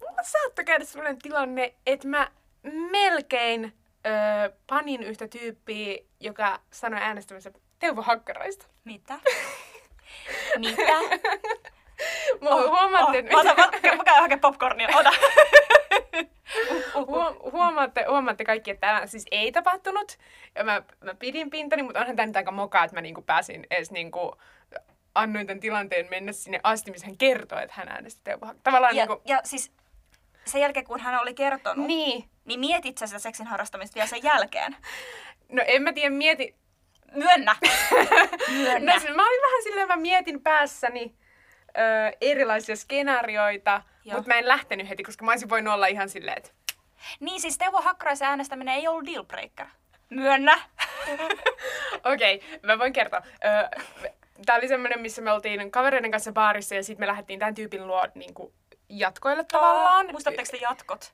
Mulla 0.00 0.22
saattoi 0.22 0.64
käydä 0.64 0.84
sellainen 0.84 1.18
tilanne, 1.22 1.74
että 1.86 2.08
mä 2.08 2.30
melkein 2.72 3.72
ö, 4.06 4.52
panin 4.66 5.02
yhtä 5.02 5.28
tyyppiä, 5.28 5.98
joka 6.20 6.60
sanoi 6.70 7.00
äänestämänsä 7.02 7.50
Teuvo 7.78 8.02
Hakkaraista. 8.02 8.66
Mitä? 8.84 9.14
Mitä? 10.58 10.82
Mä 12.40 12.50
oh, 12.50 12.70
huomasin, 12.70 13.34
oh, 13.34 13.40
ota, 13.40 13.52
ota, 13.52 13.96
mä 13.96 14.04
käyn 14.04 14.20
hakemaan 14.20 14.40
popcornia, 14.40 14.88
ota. 14.94 15.10
Huom- 16.94 17.52
huomaatte, 17.52 18.04
huomaatte 18.08 18.44
kaikki, 18.44 18.70
että 18.70 18.86
tämä 18.86 19.06
siis 19.06 19.24
ei 19.30 19.52
tapahtunut. 19.52 20.18
Ja 20.54 20.64
mä, 20.64 20.82
mä 21.04 21.14
pidin 21.14 21.50
pintani, 21.50 21.82
mutta 21.82 22.00
onhan 22.00 22.16
tämä 22.16 22.26
nyt 22.26 22.36
aika 22.36 22.50
mokaa, 22.50 22.84
että 22.84 22.96
mä 22.96 23.00
niinku 23.00 23.22
pääsin 23.22 23.66
edes 23.70 23.90
niinku, 23.90 24.36
annoin 25.14 25.46
tämän 25.46 25.60
tilanteen 25.60 26.06
mennä 26.10 26.32
sinne 26.32 26.60
asti, 26.62 26.90
missä 26.90 27.06
hän 27.06 27.16
kertoi, 27.16 27.62
että 27.62 27.74
hän 27.76 27.88
äänesti 27.88 28.20
Teuvo. 28.24 28.54
Tavallaan 28.62 28.96
Ja, 28.96 29.06
niinku, 29.06 29.22
ja 29.24 29.40
siis 29.44 29.72
sen 30.44 30.60
jälkeen, 30.60 30.86
kun 30.86 31.00
hän 31.00 31.20
oli 31.20 31.34
kertonut, 31.34 31.86
niin. 31.86 32.28
Niin 32.48 32.60
mietit 32.60 32.98
sä 32.98 33.06
sitä 33.06 33.18
seksin 33.18 33.46
harrastamista 33.46 33.94
vielä 33.94 34.06
sen 34.08 34.22
jälkeen? 34.22 34.76
No 35.48 35.62
en 35.66 35.82
mä 35.82 35.92
tiedä, 35.92 36.10
mieti... 36.10 36.54
Myönnä! 37.12 37.56
Myönnä! 38.62 38.94
No, 38.94 39.14
mä 39.16 39.28
olin 39.28 39.42
vähän 39.42 39.62
silleen, 39.62 39.88
mä 39.88 39.96
mietin 39.96 40.42
päässäni 40.42 41.14
ö, 41.68 42.16
erilaisia 42.20 42.76
skenaarioita, 42.76 43.82
mutta 44.12 44.28
mä 44.28 44.38
en 44.38 44.48
lähtenyt 44.48 44.88
heti, 44.88 45.02
koska 45.02 45.24
mä 45.24 45.30
olisin 45.30 45.48
voinut 45.48 45.74
olla 45.74 45.86
ihan 45.86 46.08
silleen, 46.08 46.38
että 46.38 46.50
Niin 47.20 47.40
siis 47.40 47.58
Teuvo 47.58 47.82
Hakkaraisen 47.82 48.28
äänestäminen 48.28 48.74
ei 48.74 48.88
ollut 48.88 49.06
dealbreaker. 49.06 49.66
Myönnä! 50.10 50.58
Okei, 52.12 52.34
okay, 52.36 52.58
mä 52.62 52.78
voin 52.78 52.92
kertoa. 52.92 53.22
Ö, 53.44 53.80
Tää 54.46 54.56
oli 54.56 54.68
semmoinen, 54.68 55.00
missä 55.00 55.22
me 55.22 55.32
oltiin 55.32 55.70
kavereiden 55.70 56.10
kanssa 56.10 56.32
baarissa 56.32 56.74
ja 56.74 56.82
sitten 56.82 57.02
me 57.02 57.06
lähdettiin 57.06 57.38
tämän 57.38 57.54
tyypin 57.54 57.86
luo 57.86 58.08
niin 58.14 58.34
kuin, 58.34 58.52
jatkoille 58.88 59.44
tavallaan. 59.44 60.06
Muistatteko 60.10 60.48
te 60.50 60.56
jatkot? 60.56 61.12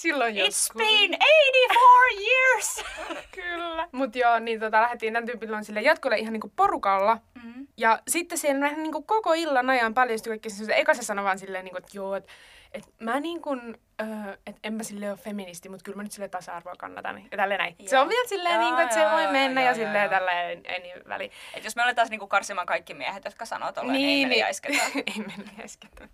Silloin 0.00 0.34
It's 0.34 0.38
joskus. 0.38 0.76
been 0.76 1.10
84 1.10 2.20
years! 2.20 2.84
Kyllä. 3.34 3.88
Mut 3.92 4.16
joo, 4.16 4.38
niin 4.38 4.60
tota, 4.60 4.82
lähdettiin 4.82 5.12
tämän 5.12 5.26
tyypin 5.26 5.50
luon 5.50 5.64
sille 5.64 5.80
jatkoille 5.80 6.16
ihan 6.18 6.32
niinku 6.32 6.52
porukalla. 6.56 7.18
Mm. 7.44 7.66
Ja 7.76 7.98
sitten 8.08 8.38
siellä 8.38 8.60
vähän 8.60 8.82
niinku 8.82 9.02
koko 9.02 9.32
illan 9.32 9.70
ajan 9.70 9.94
paljastui 9.94 10.30
kaikki 10.30 10.50
semmoisia. 10.50 10.74
Eka 10.74 10.94
se 10.94 11.02
sanoi 11.02 11.24
vaan 11.24 11.38
silleen, 11.38 11.64
niinku, 11.64 11.78
että 11.78 11.90
joo, 11.92 12.14
että 12.14 12.32
et 12.72 12.84
mä 13.00 13.20
niin 13.20 13.42
kuin, 13.42 13.78
öö, 14.00 14.36
en 14.64 14.74
mä 14.74 14.82
silleen 14.82 15.12
ole 15.12 15.18
feministi, 15.18 15.68
mutta 15.68 15.84
kyllä 15.84 15.96
mä 15.96 16.02
nyt 16.02 16.12
silleen 16.12 16.30
tasa-arvoa 16.30 16.74
kannatan. 16.78 17.22
Ja 17.30 17.36
tälleen 17.36 17.58
näin. 17.58 17.76
Se 17.86 17.96
Joo. 17.96 18.02
on 18.02 18.08
vielä 18.08 18.28
silleen, 18.28 18.54
Joo, 18.54 18.62
niin 18.64 18.74
kuin, 18.74 18.82
että 18.82 18.94
se 18.94 19.10
voi 19.10 19.32
mennä 19.32 19.60
joo, 19.60 19.70
ja 19.70 19.76
joo, 19.76 19.86
silleen 19.86 20.04
joo. 20.04 20.18
tälleen 20.18 20.60
ei 20.64 20.80
niin 20.80 20.96
väliä. 21.08 21.30
Et 21.54 21.64
jos 21.64 21.76
me 21.76 21.82
aletaan 21.82 22.08
niinku 22.10 22.26
karsimaan 22.26 22.66
kaikki 22.66 22.94
miehet, 22.94 23.24
jotka 23.24 23.44
sanoo 23.44 23.72
tolleen, 23.72 23.92
niin, 23.92 24.28
niin, 24.28 24.44
ei 24.46 24.74
me 24.94 25.02
ei 25.06 25.24
mennä 25.26 25.52
jäisketä. 25.58 26.08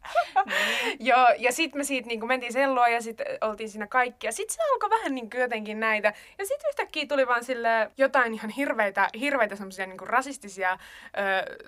Joo, 1.00 1.28
ja 1.38 1.52
sitten 1.52 1.80
me 1.80 1.84
siitä 1.84 2.08
niin 2.08 2.26
mentiin 2.26 2.52
sen 2.52 2.74
luo 2.74 2.86
ja 2.86 3.02
sitten 3.02 3.26
oltiin 3.40 3.68
siinä 3.68 3.86
kaikki. 3.86 4.26
Ja 4.26 4.32
sitten 4.32 4.54
se 4.54 4.62
alkoi 4.72 4.90
vähän 4.90 5.14
niin 5.14 5.28
jotenkin 5.34 5.80
näitä. 5.80 6.12
Ja 6.38 6.46
sitten 6.46 6.68
yhtäkkiä 6.68 7.06
tuli 7.06 7.26
vaan 7.26 7.44
sille 7.44 7.90
jotain 7.98 8.34
ihan 8.34 8.50
hirveitä, 8.50 9.08
hirveitä 9.20 9.56
semmoisia 9.56 9.86
niin 9.86 10.00
rasistisia 10.00 10.72
ö, 10.72 10.78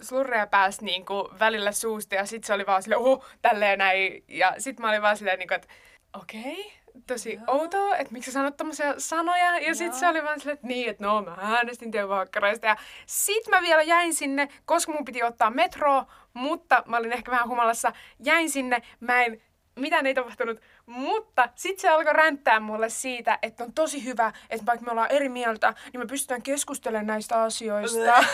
slurreja 0.00 0.46
pääsi 0.46 0.84
niin 0.84 1.04
välillä 1.38 1.72
suusta. 1.72 2.14
Ja 2.14 2.26
sitten 2.26 2.46
se 2.46 2.52
oli 2.52 2.66
vaan 2.66 2.82
silleen, 2.82 3.00
oho, 3.00 3.24
tälleen 3.42 3.78
näin. 3.78 4.24
Ja 4.28 4.54
sitten 4.58 4.77
mä 4.82 4.88
olin 4.88 5.02
vaan 5.02 5.16
silleen, 5.16 5.38
niin 5.38 5.48
kuin, 5.48 5.56
että 5.56 5.68
okei. 6.14 6.60
Okay 6.60 6.78
tosi 7.06 7.34
Joo. 7.34 7.44
outoa, 7.46 7.96
että 7.96 8.12
miksi 8.12 8.30
sä 8.30 8.34
sanot 8.34 8.56
tommosia 8.56 8.94
sanoja. 8.98 9.58
Ja 9.58 9.74
sit 9.74 9.86
Joo. 9.86 9.96
se 9.96 10.08
oli 10.08 10.22
vaan 10.22 10.40
silleen, 10.40 10.54
että 10.54 10.66
niin, 10.66 10.90
että 10.90 11.04
no 11.04 11.22
mä 11.22 11.36
äänestin 11.40 11.90
Teuvo 11.90 12.14
Hakkaraista. 12.14 12.66
Ja 12.66 12.76
sit 13.06 13.48
mä 13.50 13.62
vielä 13.62 13.82
jäin 13.82 14.14
sinne, 14.14 14.48
koska 14.64 14.92
mun 14.92 15.04
piti 15.04 15.22
ottaa 15.22 15.50
metroa, 15.50 16.06
mutta 16.34 16.82
mä 16.86 16.96
olin 16.96 17.12
ehkä 17.12 17.30
vähän 17.30 17.48
humalassa. 17.48 17.92
Jäin 18.24 18.50
sinne, 18.50 18.82
mä 19.00 19.24
en, 19.24 19.42
mitään 19.76 20.06
ei 20.06 20.14
tapahtunut, 20.14 20.60
mutta 20.88 21.48
sit 21.54 21.78
se 21.78 21.88
alkoi 21.88 22.12
ränttää 22.12 22.60
mulle 22.60 22.88
siitä, 22.88 23.38
että 23.42 23.64
on 23.64 23.72
tosi 23.72 24.04
hyvä, 24.04 24.32
että 24.50 24.66
vaikka 24.66 24.86
me 24.86 24.90
ollaan 24.90 25.10
eri 25.10 25.28
mieltä, 25.28 25.74
niin 25.92 26.00
me 26.00 26.06
pystytään 26.06 26.42
keskustelemaan 26.42 27.06
näistä 27.06 27.42
asioista. 27.42 27.98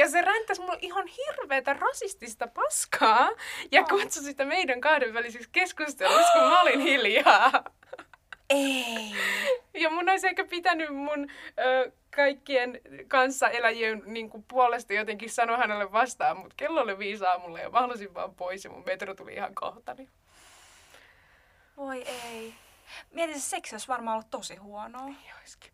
ja 0.00 0.08
se 0.08 0.22
ränttäsi 0.22 0.60
mulle 0.60 0.78
ihan 0.80 1.06
hirveätä 1.06 1.72
rasistista 1.72 2.48
paskaa 2.48 3.30
ja 3.72 3.84
kutsui 3.84 4.22
sitä 4.22 4.44
meidän 4.44 4.80
kahden 4.80 5.14
väliseksi 5.14 5.48
keskusteluksi, 5.52 6.32
kun 6.32 6.42
mä 6.42 6.60
olin 6.60 6.80
hiljaa. 6.80 7.64
Ei. 8.50 9.14
Ja 9.74 9.90
mun 9.90 10.08
olisi 10.08 10.26
ehkä 10.26 10.44
pitänyt 10.44 10.90
mun 10.90 11.30
ö, 11.58 11.92
kaikkien 12.16 12.80
kanssaeläjien 13.08 14.02
niin 14.06 14.30
kuin, 14.30 14.44
puolesta 14.48 14.92
jotenkin 14.92 15.30
sanoa 15.30 15.56
hänelle 15.56 15.92
vastaan, 15.92 16.36
mutta 16.36 16.54
kello 16.56 16.80
oli 16.80 16.98
viisi 16.98 17.24
aamulla 17.24 17.58
ja 17.58 17.70
mä 17.70 17.80
halusin 17.80 18.14
vaan 18.14 18.34
pois 18.34 18.64
ja 18.64 18.70
mun 18.70 18.84
metro 18.86 19.14
tuli 19.14 19.34
ihan 19.34 19.54
kohta. 19.54 19.96
Voi 21.76 22.02
ei. 22.02 22.54
Mietin, 23.12 23.40
se 23.40 23.48
seksi 23.48 23.74
olisi 23.74 23.88
varmaan 23.88 24.14
ollut 24.14 24.30
tosi 24.30 24.56
huonoa. 24.56 25.06
Ei 25.06 25.32
olisikin. 25.38 25.72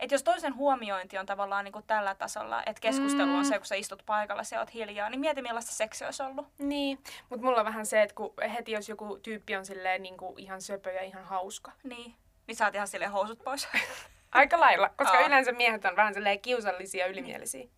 Et 0.00 0.10
jos 0.10 0.22
toisen 0.22 0.54
huomiointi 0.56 1.18
on 1.18 1.26
tavallaan 1.26 1.64
niin 1.64 1.72
kuin 1.72 1.84
tällä 1.86 2.14
tasolla, 2.14 2.62
että 2.66 2.80
keskustelu 2.80 3.30
on 3.32 3.38
Mm. 3.42 3.48
se, 3.48 3.58
kun 3.58 3.66
sä 3.66 3.74
istut 3.74 4.02
paikalla 4.06 4.42
ja 4.52 4.58
oot 4.60 4.74
hiljaa, 4.74 5.10
niin 5.10 5.20
mieti 5.20 5.42
millaista 5.42 5.72
seksi 5.72 6.04
olisi 6.04 6.22
ollut. 6.22 6.46
Niin, 6.58 6.98
mutta 7.30 7.44
mulla 7.46 7.58
on 7.60 7.66
vähän 7.66 7.86
se, 7.86 8.02
että 8.02 8.14
kun 8.14 8.34
heti 8.54 8.72
jos 8.72 8.88
joku 8.88 9.18
tyyppi 9.22 9.56
on 9.56 9.66
silleen 9.66 10.02
niin 10.02 10.16
kuin 10.16 10.38
ihan 10.38 10.62
söpö 10.62 10.92
ja 10.92 11.02
ihan 11.02 11.24
hauska. 11.24 11.72
Niin. 11.82 12.14
Niin 12.46 12.56
saat 12.56 12.74
ihan 12.74 12.88
silleen 12.88 13.10
housut 13.12 13.38
pois. 13.44 13.68
Aika 14.32 14.60
lailla, 14.60 14.88
koska 14.88 15.18
Aa. 15.18 15.26
yleensä 15.26 15.52
miehet 15.52 15.84
on 15.84 15.96
vähän 15.96 16.14
silleen 16.14 16.40
kiusallisia 16.40 17.04
ja 17.04 17.10
ylimielisiä. 17.12 17.60
niin, 17.60 17.70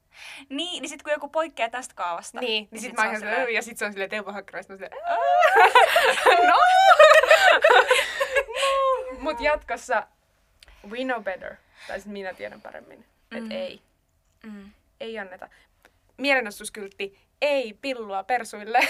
niin 0.49 0.89
sit 0.89 1.03
kun 1.03 1.13
joku 1.13 1.29
poikkeaa 1.29 1.71
tästä 1.71 1.95
kaavasta. 1.95 2.41
Niin, 2.41 2.69
niin 2.71 2.81
sit, 2.81 2.91
sit 2.91 2.97
mä 2.97 3.11
oon 3.41 3.55
ja 3.55 3.63
sit 3.63 3.79
se 3.79 3.85
on 3.85 3.93
silleen 3.93 4.11
Teuvo 4.11 4.33
Hakkaraista, 4.33 4.75
silleen, 4.77 4.93
no! 6.47 6.47
no! 6.47 6.61
Mut 9.19 9.41
jatkossa 9.41 10.07
we 10.89 10.99
know 11.05 11.23
better. 11.23 11.57
Tai 11.89 12.01
sit 12.01 12.13
minä 12.13 12.35
tiedän 12.35 12.61
paremmin. 12.61 13.05
Et 13.37 13.45
Mm. 13.45 13.51
ei, 13.51 13.83
Mm. 14.43 14.71
ei 15.01 15.19
anneta. 15.19 15.49
Mielenostuskyltti, 16.17 17.19
ei 17.41 17.75
pillua 17.81 18.23
persuille. 18.25 18.79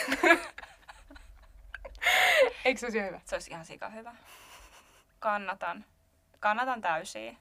Eikö 2.65 2.81
se 2.81 2.87
olisi 2.87 3.03
hyvä? 3.03 3.21
Se 3.25 3.35
olisi 3.37 3.51
ihan 3.51 3.65
sika 3.65 3.89
hyvä. 3.89 4.15
Kannatan. 5.19 5.85
Kannatan 6.41 6.81
täysin. 6.81 7.39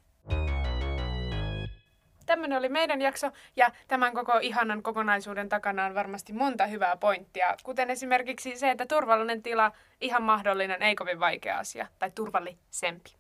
Tämmöinen 2.30 2.58
oli 2.58 2.70
meidän 2.70 3.02
jakso 3.02 3.32
ja 3.56 3.72
tämän 3.88 4.14
koko 4.14 4.38
ihanan 4.42 4.84
kokonaisuuden 4.84 5.50
takana 5.50 5.86
on 5.86 5.96
varmasti 5.96 6.34
monta 6.34 6.68
hyvää 6.68 6.98
pointtia, 6.98 7.56
kuten 7.64 7.90
esimerkiksi 7.90 8.56
se, 8.56 8.72
että 8.72 8.86
turvallinen 8.86 9.44
tila, 9.44 9.72
ihan 10.02 10.24
mahdollinen, 10.24 10.84
ei 10.84 10.96
kovin 10.96 11.20
vaikea 11.20 11.58
asia, 11.58 11.88
tai 12.00 12.12
turvallisempi. 12.12 13.16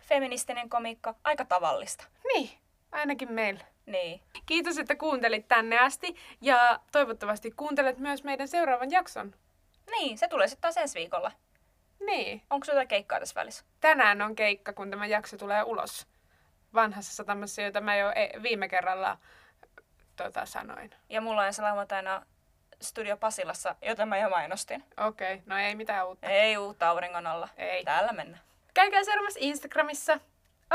Feministinen 0.00 0.68
komikko, 0.68 1.14
aika 1.24 1.44
tavallista. 1.44 2.04
Niin, 2.34 2.50
ainakin 2.92 3.32
meillä. 3.32 3.64
Niin. 3.86 4.20
Kiitos, 4.46 4.78
että 4.78 4.96
kuuntelit 4.96 5.48
tänne 5.48 5.78
asti 5.78 6.16
ja 6.40 6.80
toivottavasti 6.92 7.50
kuuntelet 7.50 7.98
myös 7.98 8.24
meidän 8.24 8.48
seuraavan 8.48 8.90
jakson. 8.90 9.34
Niin, 9.90 10.18
se 10.18 10.28
tulee 10.28 10.48
sitten 10.48 10.62
taas 10.62 10.76
ensi 10.76 10.98
viikolla. 10.98 11.32
Niin, 12.06 12.42
Onko 12.50 12.64
sulla 12.64 12.76
jotain 12.76 12.88
keikkaa 12.88 13.18
tässä 13.20 13.40
välissä? 13.40 13.64
tänään 13.80 14.22
on 14.22 14.34
keikka, 14.34 14.72
kun 14.72 14.90
tämä 14.90 15.06
jakso 15.06 15.36
tulee 15.36 15.62
ulos. 15.62 16.06
Vanhassa 16.74 17.12
satamassa, 17.14 17.62
jota 17.62 17.80
mä 17.80 17.96
jo 17.96 18.12
e- 18.14 18.42
viime 18.42 18.68
kerralla 18.68 19.18
tota, 20.16 20.46
sanoin. 20.46 20.90
Ja 21.08 21.20
mulla 21.20 21.40
on 21.40 21.46
ensi 21.46 21.62
lauantaina 21.62 22.26
Studio 22.80 23.16
Pasilassa, 23.16 23.76
jota 23.82 24.06
mä 24.06 24.18
jo 24.18 24.30
mainostin. 24.30 24.84
Okei, 24.96 25.34
okay, 25.34 25.44
no 25.46 25.58
ei 25.58 25.74
mitään 25.74 26.08
uutta. 26.08 26.26
Ei 26.26 26.56
uutta 26.56 26.88
auringon 26.88 27.26
alla. 27.26 27.48
Ei. 27.56 27.84
Täällä 27.84 28.12
mennään. 28.12 28.42
Käykää 28.74 29.04
seuraamassa 29.04 29.40
Instagramissa. 29.42 30.20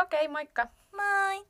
Okei, 0.02 0.20
okay, 0.20 0.28
moikka! 0.28 0.68
Moi! 0.96 1.46